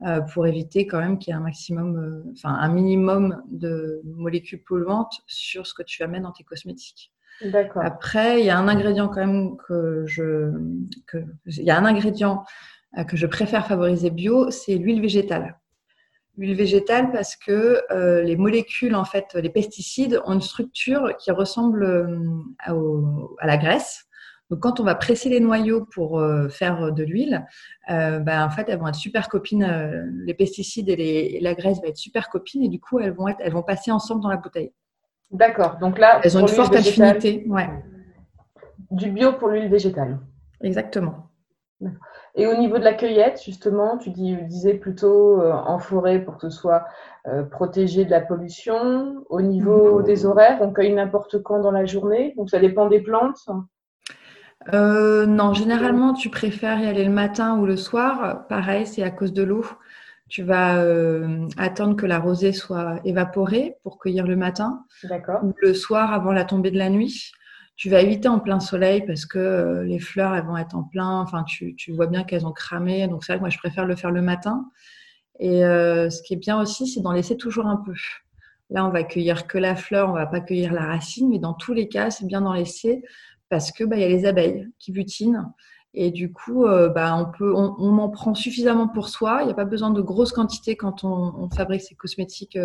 euh, 0.05 0.19
pour 0.19 0.47
éviter 0.47 0.85
quand 0.85 0.99
même 0.99 1.17
qu'il 1.17 1.31
y 1.31 1.33
ait 1.33 1.39
un 1.39 1.43
maximum, 1.43 2.25
enfin 2.33 2.49
un 2.49 2.67
minimum 2.67 3.41
de 3.49 4.01
molécules 4.03 4.61
polluantes 4.61 5.21
sur 5.27 5.65
ce 5.65 5.73
que 5.73 5.81
tu 5.81 6.03
amènes 6.03 6.23
dans 6.23 6.33
tes 6.33 6.43
cosmétiques. 6.43 7.13
D'accord. 7.41 7.83
Après, 7.85 8.41
il 8.41 8.45
y 8.45 8.49
a 8.49 8.57
un 8.57 8.67
ingrédient 8.67 9.07
quand 9.07 9.25
même 9.25 9.55
que 9.55 10.03
je, 10.05 10.51
que, 11.05 11.19
il 11.45 11.63
y 11.63 11.71
a 11.71 11.77
un 11.77 11.85
ingrédient 11.85 12.43
que 13.07 13.15
je 13.15 13.27
préfère 13.27 13.65
favoriser 13.65 14.09
bio, 14.09 14.51
c'est 14.51 14.75
l'huile 14.75 14.99
végétale 14.99 15.57
l'huile 16.37 16.55
végétale 16.55 17.11
parce 17.11 17.35
que 17.35 17.81
euh, 17.91 18.21
les 18.21 18.35
molécules, 18.35 18.95
en 18.95 19.05
fait, 19.05 19.33
les 19.33 19.49
pesticides 19.49 20.21
ont 20.25 20.33
une 20.33 20.41
structure 20.41 21.15
qui 21.17 21.31
ressemble 21.31 21.83
euh, 21.83 22.19
à, 23.39 23.47
la 23.47 23.57
graisse. 23.57 24.05
Donc, 24.49 24.61
quand 24.61 24.79
on 24.79 24.83
va 24.83 24.95
presser 24.95 25.27
les 25.29 25.41
noyaux 25.41 25.85
pour 25.93 26.19
euh, 26.19 26.47
faire 26.47 26.93
de 26.93 27.03
l'huile, 27.03 27.45
ben, 27.89 28.45
en 28.45 28.49
fait, 28.49 28.69
elles 28.69 28.79
vont 28.79 28.87
être 28.87 28.95
super 28.95 29.27
copines. 29.27 30.09
les 30.25 30.33
pesticides 30.33 30.89
et, 30.89 31.39
la 31.41 31.53
graisse 31.53 31.79
vont 31.81 31.87
être 31.87 31.97
super 31.97 32.29
copines 32.29 32.63
et 32.63 32.69
du 32.69 32.79
coup, 32.79 32.99
elles 32.99 33.13
vont, 33.13 33.27
être, 33.27 33.39
elles 33.41 33.51
vont 33.51 33.63
passer 33.63 33.91
ensemble 33.91 34.21
dans 34.21 34.29
la 34.29 34.37
bouteille. 34.37 34.71
D'accord. 35.31 35.77
Donc 35.79 35.99
là, 35.99 36.21
elles 36.23 36.37
ont 36.37 36.41
une 36.41 36.47
forte 36.47 36.75
affinité. 36.75 37.43
Ouais. 37.47 37.69
Du 38.91 39.11
bio 39.11 39.33
pour 39.33 39.49
l'huile 39.49 39.69
végétale. 39.69 40.19
Exactement. 40.61 41.26
Et 42.35 42.47
au 42.47 42.55
niveau 42.55 42.77
de 42.77 42.83
la 42.83 42.93
cueillette, 42.93 43.41
justement, 43.43 43.97
tu 43.97 44.09
disais 44.11 44.75
plutôt 44.75 45.41
euh, 45.41 45.51
en 45.51 45.79
forêt 45.79 46.19
pour 46.19 46.37
que 46.37 46.49
ce 46.49 46.55
soit 46.55 46.85
euh, 47.27 47.43
protégé 47.43 48.05
de 48.05 48.11
la 48.11 48.21
pollution. 48.21 49.25
Au 49.29 49.41
niveau 49.41 49.99
mmh. 49.99 50.03
des 50.03 50.25
horaires, 50.25 50.57
on 50.61 50.71
cueille 50.71 50.93
n'importe 50.93 51.41
quand 51.41 51.59
dans 51.59 51.71
la 51.71 51.85
journée, 51.85 52.33
donc 52.37 52.49
ça 52.49 52.59
dépend 52.59 52.87
des 52.87 53.01
plantes? 53.01 53.47
Euh, 54.73 55.25
non, 55.25 55.53
généralement, 55.53 56.13
tu 56.13 56.29
préfères 56.29 56.79
y 56.79 56.87
aller 56.87 57.05
le 57.05 57.11
matin 57.11 57.57
ou 57.57 57.65
le 57.65 57.77
soir. 57.77 58.47
Pareil, 58.47 58.85
c'est 58.85 59.03
à 59.03 59.11
cause 59.11 59.33
de 59.33 59.43
l'eau. 59.43 59.65
Tu 60.29 60.43
vas 60.43 60.83
attendre 61.57 61.95
que 61.95 62.05
la 62.05 62.19
rosée 62.19 62.51
soit 62.51 62.99
évaporée 63.05 63.77
pour 63.83 63.97
cueillir 63.97 64.27
le 64.27 64.35
matin. 64.35 64.83
Ou 65.41 65.53
le 65.61 65.73
soir 65.73 66.11
avant 66.11 66.33
la 66.33 66.43
tombée 66.43 66.71
de 66.71 66.77
la 66.77 66.89
nuit. 66.89 67.31
Tu 67.77 67.91
vas 67.91 68.01
éviter 68.01 68.27
en 68.27 68.39
plein 68.39 68.59
soleil 68.59 69.05
parce 69.05 69.27
que 69.27 69.37
euh, 69.37 69.83
les 69.83 69.99
fleurs, 69.99 70.33
elles 70.35 70.45
vont 70.45 70.57
être 70.57 70.75
en 70.75 70.83
plein. 70.83 71.21
Enfin, 71.21 71.43
tu, 71.43 71.75
vois 71.91 72.07
bien 72.07 72.23
qu'elles 72.23 72.47
ont 72.47 72.51
cramé. 72.51 73.07
Donc, 73.07 73.23
c'est 73.23 73.33
vrai 73.33 73.37
que 73.37 73.43
moi, 73.43 73.49
je 73.49 73.59
préfère 73.59 73.85
le 73.85 73.95
faire 73.95 74.09
le 74.09 74.23
matin. 74.23 74.65
Et 75.39 75.63
euh, 75.63 76.09
ce 76.09 76.23
qui 76.23 76.33
est 76.33 76.37
bien 76.37 76.59
aussi, 76.59 76.87
c'est 76.87 77.01
d'en 77.01 77.11
laisser 77.11 77.37
toujours 77.37 77.67
un 77.67 77.77
peu. 77.77 77.93
Là, 78.71 78.83
on 78.83 78.89
va 78.89 79.03
cueillir 79.03 79.45
que 79.45 79.59
la 79.59 79.75
fleur, 79.75 80.09
on 80.09 80.13
va 80.13 80.25
pas 80.25 80.41
cueillir 80.41 80.73
la 80.73 80.87
racine, 80.87 81.29
mais 81.29 81.37
dans 81.37 81.53
tous 81.53 81.73
les 81.73 81.87
cas, 81.87 82.09
c'est 82.09 82.25
bien 82.25 82.41
d'en 82.41 82.53
laisser 82.53 83.03
parce 83.49 83.71
que 83.71 83.83
bah, 83.83 83.95
il 83.95 84.01
y 84.01 84.05
a 84.05 84.09
les 84.09 84.25
abeilles 84.25 84.67
qui 84.79 84.91
butinent. 84.91 85.45
Et 85.93 86.09
du 86.09 86.33
coup, 86.33 86.65
euh, 86.65 86.89
bah, 86.89 87.15
on, 87.15 87.31
peut, 87.31 87.53
on, 87.55 87.97
en 87.99 88.09
prend 88.09 88.33
suffisamment 88.33 88.87
pour 88.87 89.07
soi. 89.07 89.39
Il 89.41 89.45
n'y 89.45 89.51
a 89.51 89.55
pas 89.55 89.65
besoin 89.65 89.91
de 89.91 90.01
grosses 90.01 90.33
quantités 90.33 90.75
quand 90.75 91.03
on, 91.03 91.47
fabrique 91.51 91.81
ces 91.81 91.95
cosmétiques 91.95 92.57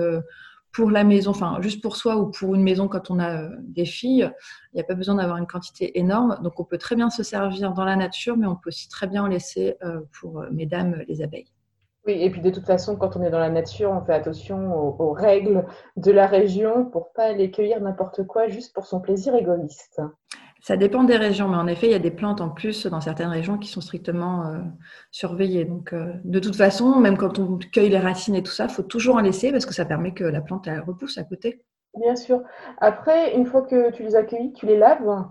pour 0.72 0.90
la 0.90 1.04
maison, 1.04 1.30
enfin 1.30 1.58
juste 1.60 1.82
pour 1.82 1.96
soi 1.96 2.16
ou 2.16 2.30
pour 2.30 2.54
une 2.54 2.62
maison 2.62 2.88
quand 2.88 3.10
on 3.10 3.18
a 3.18 3.42
euh, 3.42 3.50
des 3.60 3.84
filles, 3.84 4.30
il 4.72 4.76
n'y 4.76 4.80
a 4.80 4.84
pas 4.84 4.94
besoin 4.94 5.16
d'avoir 5.16 5.36
une 5.36 5.46
quantité 5.46 5.98
énorme. 5.98 6.38
Donc 6.42 6.58
on 6.58 6.64
peut 6.64 6.78
très 6.78 6.96
bien 6.96 7.10
se 7.10 7.22
servir 7.22 7.72
dans 7.72 7.84
la 7.84 7.96
nature, 7.96 8.36
mais 8.36 8.46
on 8.46 8.56
peut 8.56 8.68
aussi 8.68 8.88
très 8.88 9.06
bien 9.06 9.24
en 9.24 9.26
laisser 9.26 9.76
euh, 9.84 10.00
pour 10.18 10.40
euh, 10.40 10.48
mesdames 10.50 11.04
les 11.08 11.22
abeilles. 11.22 11.52
Oui, 12.06 12.14
et 12.14 12.30
puis 12.30 12.40
de 12.40 12.50
toute 12.50 12.66
façon, 12.66 12.96
quand 12.96 13.16
on 13.16 13.22
est 13.22 13.30
dans 13.30 13.38
la 13.38 13.50
nature, 13.50 13.90
on 13.92 14.04
fait 14.04 14.14
attention 14.14 14.74
aux, 14.76 15.12
règles 15.12 15.64
de 15.96 16.10
la 16.10 16.26
région 16.26 16.86
pour 16.86 17.12
pas 17.12 17.24
aller 17.24 17.50
cueillir 17.52 17.80
n'importe 17.80 18.26
quoi 18.26 18.48
juste 18.48 18.74
pour 18.74 18.86
son 18.86 19.00
plaisir 19.00 19.36
égoïste. 19.36 20.00
Ça 20.62 20.76
dépend 20.76 21.02
des 21.02 21.16
régions, 21.16 21.48
mais 21.48 21.56
en 21.56 21.66
effet, 21.66 21.88
il 21.88 21.90
y 21.90 21.96
a 21.96 21.98
des 21.98 22.12
plantes 22.12 22.40
en 22.40 22.48
plus 22.48 22.86
dans 22.86 23.00
certaines 23.00 23.30
régions 23.30 23.58
qui 23.58 23.68
sont 23.68 23.80
strictement 23.80 24.46
euh, 24.46 24.58
surveillées. 25.10 25.64
Donc, 25.64 25.92
euh, 25.92 26.12
de 26.22 26.38
toute 26.38 26.54
façon, 26.54 27.00
même 27.00 27.16
quand 27.16 27.40
on 27.40 27.58
cueille 27.58 27.88
les 27.88 27.98
racines 27.98 28.36
et 28.36 28.44
tout 28.44 28.52
ça, 28.52 28.66
il 28.66 28.70
faut 28.70 28.84
toujours 28.84 29.16
en 29.16 29.20
laisser 29.20 29.50
parce 29.50 29.66
que 29.66 29.74
ça 29.74 29.84
permet 29.84 30.14
que 30.14 30.22
la 30.22 30.40
plante 30.40 30.68
elle 30.68 30.78
repousse 30.78 31.18
à 31.18 31.24
côté. 31.24 31.64
Bien 31.98 32.14
sûr. 32.14 32.42
Après, 32.78 33.34
une 33.34 33.44
fois 33.44 33.62
que 33.62 33.90
tu 33.90 34.04
les 34.04 34.14
accueillis, 34.14 34.52
tu 34.52 34.66
les 34.66 34.78
laves? 34.78 35.24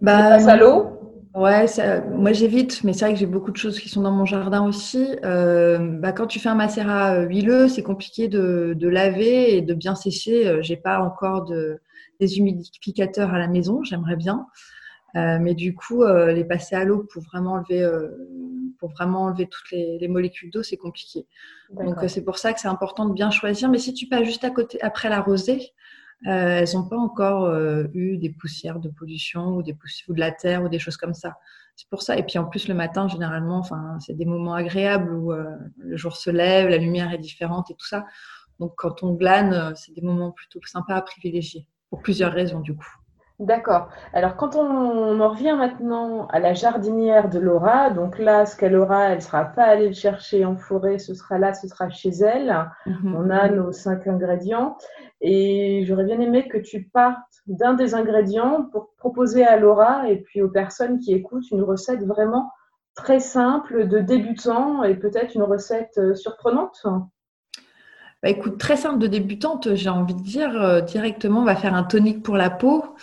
Bah, 0.00 0.34
à 0.34 0.56
l'eau? 0.56 1.00
Ouais, 1.34 1.66
moi 2.12 2.32
j'évite, 2.32 2.84
mais 2.84 2.92
c'est 2.92 3.06
vrai 3.06 3.14
que 3.14 3.18
j'ai 3.18 3.26
beaucoup 3.26 3.50
de 3.50 3.56
choses 3.56 3.80
qui 3.80 3.88
sont 3.88 4.02
dans 4.02 4.12
mon 4.12 4.24
jardin 4.24 4.64
aussi. 4.64 5.16
Euh, 5.24 5.78
bah, 5.98 6.12
quand 6.12 6.28
tu 6.28 6.38
fais 6.38 6.48
un 6.48 6.54
macérat 6.54 7.22
huileux, 7.22 7.66
c'est 7.66 7.82
compliqué 7.82 8.28
de, 8.28 8.76
laver 8.80 9.56
et 9.56 9.62
de 9.62 9.74
bien 9.74 9.96
sécher. 9.96 10.62
J'ai 10.62 10.76
pas 10.76 11.00
encore 11.00 11.44
de, 11.44 11.80
des 12.20 12.38
humidificateurs 12.38 13.32
à 13.34 13.38
la 13.38 13.48
maison, 13.48 13.82
j'aimerais 13.82 14.16
bien. 14.16 14.46
mais 15.14 15.54
du 15.54 15.74
coup, 15.74 16.04
les 16.04 16.44
passer 16.44 16.74
à 16.74 16.84
l'eau 16.84 17.04
pour 17.12 17.22
vraiment 17.22 17.52
enlever, 17.52 17.88
pour 18.78 18.90
vraiment 18.90 19.24
enlever 19.24 19.46
toutes 19.46 19.70
les, 19.70 20.08
molécules 20.08 20.50
d'eau, 20.50 20.62
c'est 20.62 20.76
compliqué. 20.76 21.26
Donc 21.70 21.96
c'est 22.08 22.24
pour 22.24 22.38
ça 22.38 22.52
que 22.52 22.60
c'est 22.60 22.68
important 22.68 23.06
de 23.06 23.14
bien 23.14 23.30
choisir. 23.30 23.68
Mais 23.68 23.78
si 23.78 23.94
tu 23.94 24.06
passes 24.06 24.24
juste 24.24 24.44
à 24.44 24.50
côté, 24.50 24.80
après 24.82 25.08
la 25.08 25.20
rosée, 25.20 25.72
euh, 26.26 26.60
elles 26.60 26.74
n'ont 26.74 26.88
pas 26.88 26.96
encore 26.96 27.44
euh, 27.44 27.84
eu 27.92 28.16
des 28.16 28.30
poussières 28.30 28.80
de 28.80 28.88
pollution 28.88 29.56
ou, 29.56 29.62
des 29.62 29.74
poussières, 29.74 30.08
ou 30.08 30.14
de 30.14 30.20
la 30.20 30.32
terre 30.32 30.62
ou 30.62 30.68
des 30.68 30.78
choses 30.78 30.96
comme 30.96 31.12
ça. 31.12 31.36
C'est 31.76 31.88
pour 31.88 32.02
ça. 32.02 32.16
Et 32.16 32.22
puis 32.22 32.38
en 32.38 32.44
plus, 32.44 32.68
le 32.68 32.74
matin, 32.74 33.08
généralement, 33.08 33.58
enfin, 33.58 33.98
c'est 34.00 34.14
des 34.14 34.24
moments 34.24 34.54
agréables 34.54 35.12
où 35.12 35.32
euh, 35.32 35.44
le 35.78 35.96
jour 35.96 36.16
se 36.16 36.30
lève, 36.30 36.68
la 36.68 36.78
lumière 36.78 37.12
est 37.12 37.18
différente 37.18 37.70
et 37.70 37.74
tout 37.74 37.86
ça. 37.86 38.06
Donc 38.58 38.72
quand 38.76 39.02
on 39.02 39.12
glane, 39.12 39.74
c'est 39.76 39.92
des 39.92 40.00
moments 40.00 40.30
plutôt 40.30 40.60
sympas 40.64 40.94
à 40.94 41.02
privilégier, 41.02 41.66
pour 41.90 42.02
plusieurs 42.02 42.32
raisons 42.32 42.60
du 42.60 42.76
coup. 42.76 42.88
D'accord. 43.40 43.88
Alors, 44.12 44.36
quand 44.36 44.54
on, 44.54 45.20
en 45.20 45.28
revient 45.28 45.56
maintenant 45.58 46.28
à 46.28 46.38
la 46.38 46.54
jardinière 46.54 47.28
de 47.28 47.40
Laura, 47.40 47.90
donc 47.90 48.20
là, 48.20 48.46
ce 48.46 48.56
qu'elle 48.56 48.76
aura, 48.76 49.06
elle 49.08 49.16
ne 49.16 49.20
sera 49.20 49.44
pas 49.44 49.64
allée 49.64 49.88
le 49.88 49.94
chercher 49.94 50.44
en 50.44 50.56
forêt, 50.56 51.00
ce 51.00 51.14
sera 51.14 51.36
là, 51.38 51.52
ce 51.52 51.66
sera 51.66 51.90
chez 51.90 52.10
elle. 52.10 52.70
Mhm. 52.86 53.16
On 53.16 53.30
a 53.30 53.48
nos 53.48 53.72
cinq 53.72 54.06
ingrédients. 54.06 54.78
Et 55.20 55.82
j'aurais 55.84 56.04
bien 56.04 56.20
aimé 56.20 56.46
que 56.46 56.58
tu 56.58 56.84
partes 56.84 57.42
d'un 57.48 57.74
des 57.74 57.96
ingrédients 57.96 58.68
pour 58.70 58.94
proposer 58.98 59.44
à 59.44 59.56
Laura 59.56 60.08
et 60.08 60.18
puis 60.18 60.40
aux 60.40 60.50
personnes 60.50 61.00
qui 61.00 61.12
écoutent 61.12 61.50
une 61.50 61.62
recette 61.62 62.04
vraiment 62.04 62.52
très 62.94 63.18
simple 63.18 63.88
de 63.88 63.98
débutant 63.98 64.84
et 64.84 64.94
peut-être 64.94 65.34
une 65.34 65.42
recette 65.42 65.98
euh, 65.98 66.14
surprenante. 66.14 66.86
Bah, 68.24 68.30
écoute, 68.30 68.56
très 68.56 68.78
simple 68.78 68.98
de 69.00 69.06
débutante, 69.06 69.74
j'ai 69.74 69.90
envie 69.90 70.14
de 70.14 70.22
dire 70.22 70.58
euh, 70.58 70.80
directement, 70.80 71.42
on 71.42 71.44
va 71.44 71.56
faire 71.56 71.74
un 71.74 71.84
tonique 71.84 72.22
pour 72.22 72.38
la 72.38 72.48
peau, 72.48 72.96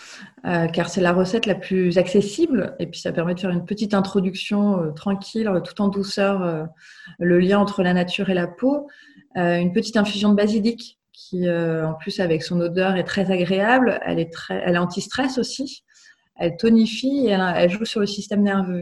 euh, 0.47 0.65
car 0.65 0.89
c'est 0.89 0.99
la 0.99 1.13
recette 1.13 1.45
la 1.45 1.53
plus 1.53 1.99
accessible, 1.99 2.75
et 2.79 2.87
puis 2.87 2.99
ça 2.99 3.11
permet 3.11 3.35
de 3.35 3.39
faire 3.39 3.51
une 3.51 3.63
petite 3.63 3.93
introduction 3.93 4.81
euh, 4.81 4.89
tranquille, 4.89 5.47
tout 5.63 5.79
en 5.79 5.89
douceur, 5.89 6.67
le 7.19 7.39
lien 7.39 7.59
entre 7.59 7.83
la 7.83 7.93
nature 7.93 8.31
et 8.31 8.33
la 8.33 8.47
peau. 8.47 8.87
une 9.35 9.71
petite 9.73 9.95
infusion 9.95 10.29
de 10.29 10.35
basilic, 10.35 10.99
qui 11.13 11.47
en 11.47 11.93
plus 11.93 12.19
avec 12.19 12.41
son 12.41 12.59
odeur 12.59 12.95
est 12.95 13.03
très 13.03 13.29
agréable, 13.29 13.99
elle 14.03 14.17
est, 14.17 14.33
très, 14.33 14.59
elle 14.65 14.73
est 14.73 14.79
anti-stress 14.79 15.37
aussi, 15.37 15.83
elle 16.35 16.57
tonifie 16.57 17.27
et 17.27 17.37
elle 17.37 17.69
joue 17.69 17.85
sur 17.85 17.99
le 17.99 18.07
système 18.07 18.41
nerveux. 18.41 18.81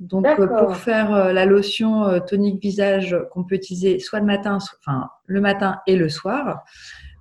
Donc, 0.00 0.26
euh, 0.26 0.46
pour 0.46 0.76
faire 0.76 1.14
euh, 1.14 1.32
la 1.32 1.46
lotion 1.46 2.04
euh, 2.04 2.18
tonique 2.18 2.60
visage 2.60 3.16
qu'on 3.30 3.44
peut 3.44 3.54
utiliser 3.54 4.00
soit 4.00 4.18
le 4.18 4.26
matin, 4.26 4.58
enfin 4.80 5.08
le 5.26 5.40
matin 5.40 5.80
et 5.86 5.96
le 5.96 6.08
soir, 6.08 6.64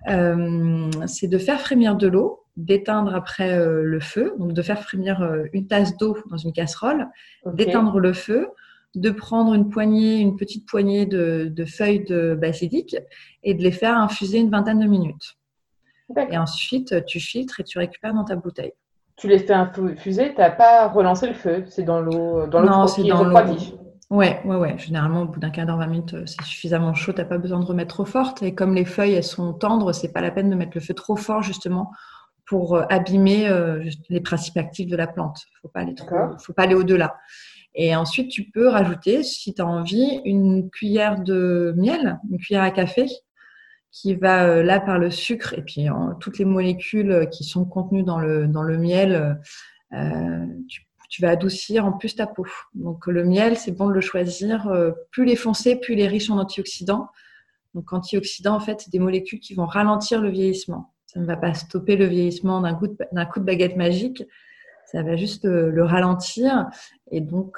c'est 0.06 1.28
de 1.28 1.38
faire 1.38 1.62
frémir 1.62 1.96
de 1.96 2.08
l'eau, 2.08 2.44
d'éteindre 2.58 3.16
après 3.16 3.58
le 3.58 4.00
feu, 4.00 4.36
donc 4.38 4.54
de 4.54 4.62
faire 4.62 4.82
frémir 4.84 5.26
une 5.54 5.68
tasse 5.68 5.98
d'eau 5.98 6.18
dans 6.30 6.38
une 6.38 6.52
casserole, 6.52 7.08
d'éteindre 7.46 8.00
le 8.00 8.14
feu, 8.14 8.50
de 8.96 9.10
prendre 9.10 9.54
une 9.54 9.70
poignée, 9.70 10.20
une 10.20 10.36
petite 10.36 10.68
poignée 10.68 11.06
de, 11.06 11.50
de, 11.52 11.66
feuilles 11.66 12.04
de 12.04 12.36
basilic 12.36 12.96
et 13.44 13.54
de 13.54 13.64
les 13.64 13.72
faire 13.72 13.98
infuser 13.98 14.40
une 14.40 14.52
vingtaine 14.52 14.80
de 14.80 14.88
minutes. 14.88 15.38
Et 16.30 16.38
ensuite, 16.38 17.06
tu 17.06 17.20
filtres 17.20 17.62
et 17.62 17.64
tu 17.64 17.80
récupères 17.80 18.14
dans 18.14 18.26
ta 18.26 18.36
bouteille 18.36 18.74
tu 19.16 19.28
les 19.28 19.40
fais 19.40 19.54
infuser, 19.54 20.34
tu 20.34 20.40
n'as 20.40 20.50
pas 20.50 20.88
relancé 20.88 21.28
le 21.28 21.34
feu, 21.34 21.64
c'est 21.68 21.84
dans 21.84 22.02
l'eau 22.02 22.48
dans 22.48 22.62
l'eau 22.62 22.86
qui 22.88 23.08
dans 23.08 23.20
refroidie. 23.20 23.76
Ouais, 24.14 24.40
ouais, 24.46 24.56
ouais. 24.56 24.78
Généralement, 24.78 25.24
au 25.24 25.26
bout 25.26 25.40
d'un 25.40 25.50
quart 25.50 25.66
d'heure, 25.66 25.80
20 25.80 25.88
minutes, 25.88 26.14
euh, 26.14 26.24
c'est 26.28 26.44
suffisamment 26.44 26.94
chaud. 26.94 27.14
Tu 27.14 27.18
n'as 27.18 27.26
pas 27.26 27.40
besoin 27.40 27.60
de 27.60 27.66
remettre 27.66 27.96
trop 27.96 28.06
forte. 28.06 28.44
Et 28.44 28.54
comme 28.54 28.76
les 28.76 28.86
feuilles, 28.86 29.14
elles 29.14 29.24
sont 29.24 29.54
tendres, 29.54 29.92
c'est 29.92 30.14
pas 30.14 30.22
la 30.22 30.30
peine 30.30 30.52
de 30.52 30.56
mettre 30.56 30.74
le 30.76 30.82
feu 30.82 30.94
trop 30.94 31.16
fort, 31.16 31.42
justement, 31.42 31.92
pour 32.46 32.76
euh, 32.76 32.84
abîmer 32.92 33.50
euh, 33.50 33.84
les 34.10 34.22
principes 34.22 34.58
actifs 34.58 34.88
de 34.88 34.96
la 34.96 35.08
plante. 35.08 35.42
Il 35.50 35.58
faut 35.64 35.68
pas 35.68 35.80
aller 35.80 35.96
faut 36.40 36.54
pas 36.54 36.62
aller 36.62 36.76
au-delà. 36.76 37.18
Et 37.74 37.96
ensuite, 37.96 38.30
tu 38.30 38.52
peux 38.52 38.68
rajouter, 38.68 39.24
si 39.24 39.56
tu 39.56 39.64
as 39.64 39.66
envie, 39.66 40.22
une 40.26 40.70
cuillère 40.70 41.20
de 41.20 41.74
miel, 41.76 42.20
une 42.30 42.38
cuillère 42.38 42.62
à 42.62 42.70
café, 42.70 43.08
qui 43.90 44.14
va 44.14 44.44
euh, 44.44 44.62
là 44.62 44.80
par 44.80 45.00
le 45.00 45.10
sucre 45.10 45.56
et 45.58 45.64
puis 45.64 45.88
toutes 46.20 46.38
les 46.38 46.46
molécules 46.46 47.28
qui 47.32 47.44
sont 47.44 47.66
contenues 47.66 48.04
dans 48.04 48.20
le, 48.20 48.48
dans 48.48 48.62
le 48.62 48.78
miel, 48.78 49.40
euh, 49.94 50.46
tu, 50.68 50.86
vas 51.22 51.30
adoucir 51.30 51.86
en 51.86 51.94
plus 51.94 52.16
ta 52.16 52.28
peau. 52.28 52.46
Donc 52.74 53.08
le 53.08 53.24
miel, 53.24 53.58
c'est 53.58 53.72
bon 53.72 53.88
de 53.88 53.94
le 53.94 54.02
choisir. 54.02 54.72
plus 55.12 55.26
il 55.26 55.32
est 55.32 55.36
foncé, 55.36 55.76
plus 55.76 55.94
il 55.94 56.00
est 56.00 56.08
riche 56.08 56.30
en 56.30 56.38
antioxydants. 56.38 57.08
Donc 57.74 57.92
antioxydants, 57.94 58.56
en 58.56 58.60
fait, 58.60 58.82
c'est 58.82 58.92
des 58.92 59.00
molécules 59.00 59.40
qui 59.40 59.54
vont 59.54 59.66
ralentir 59.66 60.22
le 60.22 60.30
vieillissement. 60.30 60.94
Ça 61.06 61.20
ne 61.20 61.26
va 61.26 61.38
pas 61.38 61.54
stopper 61.54 61.96
le 61.96 62.06
vieillissement 62.06 62.62
d'un 62.62 62.74
coup, 62.74 62.88
de, 62.88 63.32
coup 63.32 63.40
de 63.40 63.46
baguette 63.46 63.76
magique. 63.76 64.24
Ça 64.86 65.02
va 65.02 65.16
juste 65.16 65.46
le, 65.46 65.84
ralentir. 65.84 66.68
Et 67.12 67.22
donc, 67.22 67.58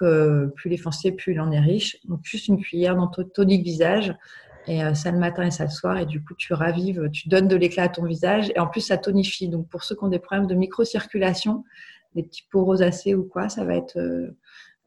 plus 0.55 0.69
il 0.69 0.73
est 0.73 0.77
foncé, 0.77 1.11
plus 1.11 1.33
il 1.33 1.41
en 1.41 1.51
est 1.51 1.59
riche. 1.59 1.97
Donc, 2.05 2.19
juste 2.23 2.47
une 2.47 2.59
cuillère 2.59 2.95
dans 2.95 3.07
ton 3.07 3.23
tonique 3.23 3.63
visage. 3.63 4.15
Et 4.67 4.83
euh, 4.83 4.93
ça 4.93 5.11
le 5.11 5.19
matin 5.19 5.43
et 5.43 5.51
ça 5.51 5.63
le 5.63 5.69
soir. 5.69 5.97
Et 5.97 6.05
du 6.05 6.23
coup, 6.23 6.33
tu 6.35 6.53
ravives, 6.53 7.09
tu 7.11 7.29
donnes 7.29 7.47
de 7.47 7.55
l'éclat 7.55 7.83
à 7.83 7.89
ton 7.89 8.05
visage. 8.05 8.51
Et 8.55 8.59
en 8.59 8.67
plus, 8.67 8.81
ça 8.81 8.97
tonifie. 8.97 9.47
Donc, 9.47 9.67
pour 9.69 9.83
ceux 9.83 9.95
qui 9.95 10.03
ont 10.03 10.09
des 10.09 10.19
problèmes 10.19 10.47
de 10.47 10.55
microcirculation, 10.55 11.63
des 12.15 12.23
petits 12.23 12.47
peaux 12.51 12.65
rosacées 12.65 13.13
ou 13.13 13.23
quoi, 13.23 13.49
ça 13.49 13.63
va 13.63 13.75
être 13.75 13.97
euh, 13.97 14.35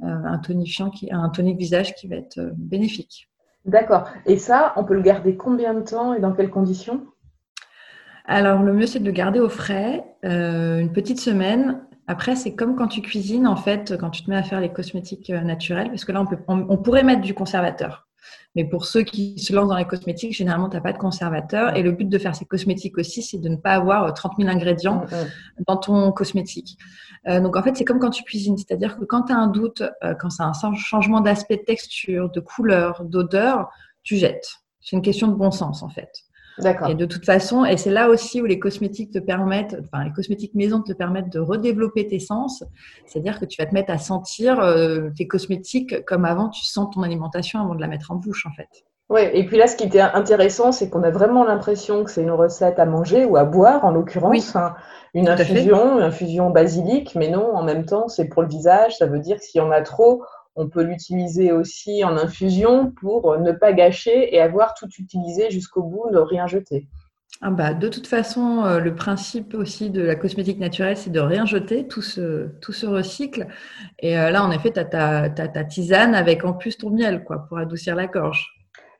euh, 0.02 0.06
un 0.06 0.38
tonifiant, 0.38 0.90
qui, 0.90 1.12
un 1.12 1.28
tonique 1.28 1.58
visage 1.58 1.94
qui 1.94 2.08
va 2.08 2.16
être 2.16 2.40
bénéfique. 2.56 3.28
D'accord. 3.64 4.08
Et 4.26 4.38
ça, 4.38 4.72
on 4.76 4.84
peut 4.84 4.94
le 4.94 5.02
garder 5.02 5.36
combien 5.36 5.74
de 5.74 5.80
temps 5.80 6.14
et 6.14 6.20
dans 6.20 6.32
quelles 6.32 6.50
conditions? 6.50 7.06
Alors, 8.24 8.62
le 8.62 8.72
mieux, 8.72 8.86
c'est 8.86 9.00
de 9.00 9.04
le 9.06 9.12
garder 9.12 9.40
au 9.40 9.48
frais, 9.48 10.04
une 10.22 10.92
petite 10.92 11.20
semaine. 11.20 11.82
Après, 12.06 12.36
c'est 12.36 12.54
comme 12.54 12.76
quand 12.76 12.88
tu 12.88 13.02
cuisines, 13.02 13.46
en 13.46 13.56
fait, 13.56 13.96
quand 13.98 14.10
tu 14.10 14.22
te 14.22 14.30
mets 14.30 14.36
à 14.36 14.42
faire 14.42 14.60
les 14.60 14.72
cosmétiques 14.72 15.30
naturels, 15.30 15.88
parce 15.88 16.04
que 16.04 16.12
là, 16.12 16.20
on, 16.20 16.26
peut, 16.26 16.38
on 16.46 16.76
pourrait 16.76 17.04
mettre 17.04 17.22
du 17.22 17.34
conservateur. 17.34 18.07
Mais 18.54 18.64
pour 18.64 18.86
ceux 18.86 19.02
qui 19.02 19.38
se 19.38 19.52
lancent 19.52 19.68
dans 19.68 19.76
les 19.76 19.84
cosmétiques, 19.84 20.32
généralement, 20.32 20.68
tu 20.68 20.76
n'as 20.76 20.82
pas 20.82 20.92
de 20.92 20.98
conservateur. 20.98 21.76
Et 21.76 21.82
le 21.82 21.92
but 21.92 22.08
de 22.08 22.18
faire 22.18 22.34
ces 22.34 22.44
cosmétiques 22.44 22.98
aussi, 22.98 23.22
c'est 23.22 23.38
de 23.38 23.48
ne 23.48 23.56
pas 23.56 23.72
avoir 23.72 24.12
30 24.12 24.32
euh, 24.32 24.42
000 24.42 24.54
ingrédients 24.54 25.02
mm, 25.02 25.14
mm. 25.14 25.64
dans 25.66 25.76
ton 25.76 26.12
cosmétique. 26.12 26.78
Euh, 27.28 27.40
donc, 27.40 27.56
en 27.56 27.62
fait, 27.62 27.76
c'est 27.76 27.84
comme 27.84 27.98
quand 27.98 28.10
tu 28.10 28.24
cuisines. 28.24 28.56
C'est-à-dire 28.56 28.98
que 28.98 29.04
quand 29.04 29.24
tu 29.24 29.32
as 29.32 29.36
un 29.36 29.48
doute, 29.48 29.82
euh, 30.02 30.14
quand 30.14 30.30
c'est 30.30 30.42
un 30.42 30.52
changement 30.74 31.20
d'aspect, 31.20 31.58
de 31.58 31.62
texture, 31.62 32.30
de 32.30 32.40
couleur, 32.40 33.04
d'odeur, 33.04 33.68
tu 34.02 34.16
jettes. 34.16 34.48
C'est 34.80 34.96
une 34.96 35.02
question 35.02 35.28
de 35.28 35.34
bon 35.34 35.50
sens, 35.50 35.82
en 35.82 35.88
fait. 35.88 36.10
Et 36.88 36.94
de 36.94 37.06
toute 37.06 37.24
façon, 37.24 37.64
et 37.64 37.76
c'est 37.76 37.90
là 37.90 38.08
aussi 38.08 38.40
où 38.42 38.44
les 38.44 38.58
cosmétiques 38.58 39.12
te 39.12 39.18
permettent, 39.18 39.76
enfin 39.80 40.04
les 40.04 40.12
cosmétiques 40.12 40.54
maison 40.54 40.82
te 40.82 40.92
permettent 40.92 41.32
de 41.32 41.40
redévelopper 41.40 42.06
tes 42.06 42.18
sens. 42.18 42.64
C'est-à-dire 43.06 43.38
que 43.38 43.44
tu 43.44 43.60
vas 43.60 43.66
te 43.66 43.74
mettre 43.74 43.92
à 43.92 43.98
sentir 43.98 44.60
euh, 44.60 45.10
tes 45.16 45.26
cosmétiques 45.26 46.04
comme 46.04 46.24
avant 46.24 46.48
tu 46.48 46.64
sens 46.64 46.94
ton 46.94 47.02
alimentation 47.02 47.60
avant 47.60 47.74
de 47.74 47.80
la 47.80 47.88
mettre 47.88 48.10
en 48.10 48.16
bouche 48.16 48.46
en 48.46 48.52
fait. 48.52 48.84
Oui, 49.10 49.22
et 49.32 49.46
puis 49.46 49.56
là, 49.56 49.66
ce 49.66 49.74
qui 49.74 49.84
était 49.84 50.02
intéressant, 50.02 50.70
c'est 50.70 50.90
qu'on 50.90 51.02
a 51.02 51.10
vraiment 51.10 51.42
l'impression 51.42 52.04
que 52.04 52.10
c'est 52.10 52.20
une 52.22 52.30
recette 52.30 52.78
à 52.78 52.84
manger 52.84 53.24
ou 53.24 53.38
à 53.38 53.44
boire, 53.44 53.86
en 53.86 53.90
l'occurrence, 53.90 54.54
hein. 54.54 54.74
une 55.14 55.30
infusion, 55.30 55.96
une 55.96 56.02
infusion 56.02 56.50
basilique, 56.50 57.14
mais 57.14 57.30
non, 57.30 57.54
en 57.54 57.62
même 57.62 57.86
temps, 57.86 58.08
c'est 58.08 58.26
pour 58.26 58.42
le 58.42 58.48
visage. 58.48 58.98
Ça 58.98 59.06
veut 59.06 59.18
dire 59.18 59.38
que 59.38 59.44
s'il 59.44 59.62
y 59.62 59.64
en 59.64 59.70
a 59.70 59.80
trop, 59.80 60.24
on 60.58 60.68
peut 60.68 60.82
l'utiliser 60.82 61.52
aussi 61.52 62.02
en 62.02 62.16
infusion 62.16 62.90
pour 62.90 63.38
ne 63.38 63.52
pas 63.52 63.72
gâcher 63.72 64.34
et 64.34 64.40
avoir 64.40 64.74
tout 64.74 64.88
utilisé 64.98 65.50
jusqu'au 65.50 65.84
bout, 65.84 66.10
ne 66.10 66.18
rien 66.18 66.48
jeter. 66.48 66.88
Ah 67.40 67.50
bah, 67.50 67.72
de 67.74 67.88
toute 67.88 68.08
façon, 68.08 68.64
euh, 68.64 68.80
le 68.80 68.96
principe 68.96 69.54
aussi 69.54 69.90
de 69.90 70.02
la 70.02 70.16
cosmétique 70.16 70.58
naturelle, 70.58 70.96
c'est 70.96 71.10
de 71.10 71.20
rien 71.20 71.46
jeter, 71.46 71.86
tout 71.86 72.02
se, 72.02 72.48
tout 72.60 72.72
recycle. 72.90 73.46
Et 74.00 74.18
euh, 74.18 74.30
là, 74.30 74.42
en 74.42 74.50
effet, 74.50 74.72
tu 74.72 74.80
as 74.80 74.84
ta, 74.84 75.30
ta, 75.30 75.64
tisane 75.64 76.16
avec 76.16 76.44
en 76.44 76.54
plus 76.54 76.76
ton 76.76 76.90
miel 76.90 77.22
quoi, 77.22 77.46
pour 77.46 77.58
adoucir 77.58 77.94
la 77.94 78.08
gorge. 78.08 78.57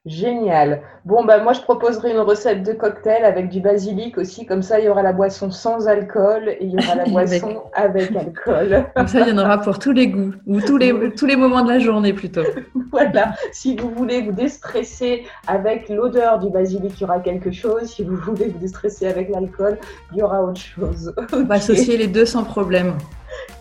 Génial. 0.08 0.80
Bon, 1.04 1.24
bah, 1.24 1.42
moi, 1.42 1.52
je 1.52 1.60
proposerai 1.60 2.12
une 2.12 2.20
recette 2.20 2.62
de 2.62 2.72
cocktail 2.72 3.24
avec 3.24 3.50
du 3.50 3.60
basilic 3.60 4.16
aussi. 4.16 4.46
Comme 4.46 4.62
ça, 4.62 4.80
il 4.80 4.86
y 4.86 4.88
aura 4.88 5.02
la 5.02 5.12
boisson 5.12 5.50
sans 5.50 5.86
alcool 5.86 6.48
et 6.48 6.64
il 6.64 6.70
y 6.70 6.76
aura 6.78 6.94
la 6.94 7.04
boisson 7.10 7.62
avec, 7.74 8.16
alcool. 8.16 8.86
Comme 8.96 9.06
ça, 9.06 9.20
il 9.20 9.28
y 9.28 9.32
en 9.32 9.38
aura 9.38 9.60
pour 9.60 9.78
tous 9.78 9.92
les 9.92 10.08
goûts 10.08 10.32
ou 10.46 10.60
tous 10.62 10.78
les, 10.78 11.12
tous 11.14 11.26
les 11.26 11.36
moments 11.36 11.62
de 11.62 11.68
la 11.68 11.78
journée 11.78 12.14
plutôt. 12.14 12.42
voilà. 12.90 13.34
Si 13.52 13.76
vous 13.76 13.90
voulez 13.90 14.22
vous 14.22 14.32
déstresser 14.32 15.26
avec 15.46 15.88
l'odeur 15.90 16.38
du 16.38 16.50
basilic, 16.50 16.98
il 16.98 17.02
y 17.02 17.04
aura 17.04 17.20
quelque 17.20 17.52
chose. 17.52 17.84
Si 17.84 18.02
vous 18.02 18.16
voulez 18.16 18.48
vous 18.48 18.58
déstresser 18.58 19.08
avec 19.08 19.28
l'alcool, 19.28 19.78
il 20.12 20.18
y 20.18 20.22
aura 20.22 20.42
autre 20.42 20.60
chose. 20.60 21.14
On 21.32 21.44
va 21.44 21.56
associer 21.56 21.98
les 21.98 22.06
deux 22.06 22.24
sans 22.24 22.44
problème. 22.44 22.94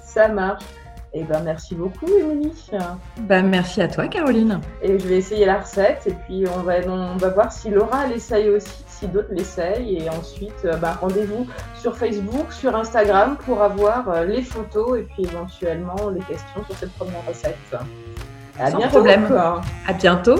Ça 0.02 0.30
marche. 0.30 0.64
Et 1.14 1.24
ben 1.24 1.42
merci 1.44 1.74
beaucoup 1.74 2.06
Émilie. 2.08 2.52
Ben, 3.22 3.48
merci 3.48 3.82
à 3.82 3.88
toi 3.88 4.08
Caroline. 4.08 4.60
Et 4.82 5.00
je 5.00 5.08
vais 5.08 5.18
essayer 5.18 5.46
la 5.46 5.60
recette 5.60 6.06
et 6.06 6.14
puis 6.26 6.46
on 6.48 6.62
va, 6.62 6.76
on 6.88 7.16
va 7.18 7.30
voir 7.30 7.52
si 7.52 7.70
Laura 7.70 8.06
l'essaye 8.08 8.50
aussi, 8.50 8.84
si 8.88 9.08
d'autres 9.08 9.32
l'essayent. 9.32 9.98
Et 9.98 10.10
ensuite, 10.10 10.68
ben, 10.82 10.92
rendez-vous 11.00 11.48
sur 11.80 11.96
Facebook, 11.98 12.52
sur 12.52 12.76
Instagram 12.76 13.38
pour 13.46 13.62
avoir 13.62 14.10
euh, 14.10 14.26
les 14.26 14.42
photos 14.42 15.00
et 15.00 15.04
puis 15.04 15.24
éventuellement 15.24 16.10
les 16.14 16.22
questions 16.22 16.64
sur 16.66 16.76
cette 16.78 16.94
première 16.94 17.26
recette. 17.28 17.58
À 18.60 18.72
Sans 18.72 18.78
bientôt. 18.78 18.96
problème. 18.98 19.28
À 19.88 19.94
bientôt. 19.94 20.40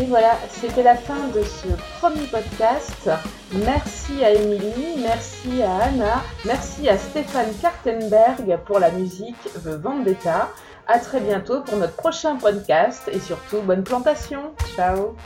Et 0.00 0.04
voilà, 0.04 0.38
c'était 0.48 0.84
la 0.84 0.94
fin 0.94 1.26
de 1.34 1.42
ce 1.42 1.66
premier 1.98 2.26
podcast. 2.28 3.10
Merci 3.52 4.24
à 4.24 4.30
Émilie, 4.30 5.02
merci 5.02 5.60
à 5.60 5.86
Anna, 5.86 6.22
merci 6.44 6.88
à 6.88 6.96
Stéphane 6.96 7.52
Kartenberg 7.60 8.60
pour 8.64 8.78
la 8.78 8.92
musique 8.92 9.42
The 9.64 9.70
Vendetta. 9.70 10.50
À 10.86 11.00
très 11.00 11.20
bientôt 11.20 11.62
pour 11.62 11.78
notre 11.78 11.96
prochain 11.96 12.36
podcast 12.36 13.10
et 13.12 13.18
surtout 13.18 13.60
bonne 13.62 13.82
plantation. 13.82 14.52
Ciao 14.76 15.16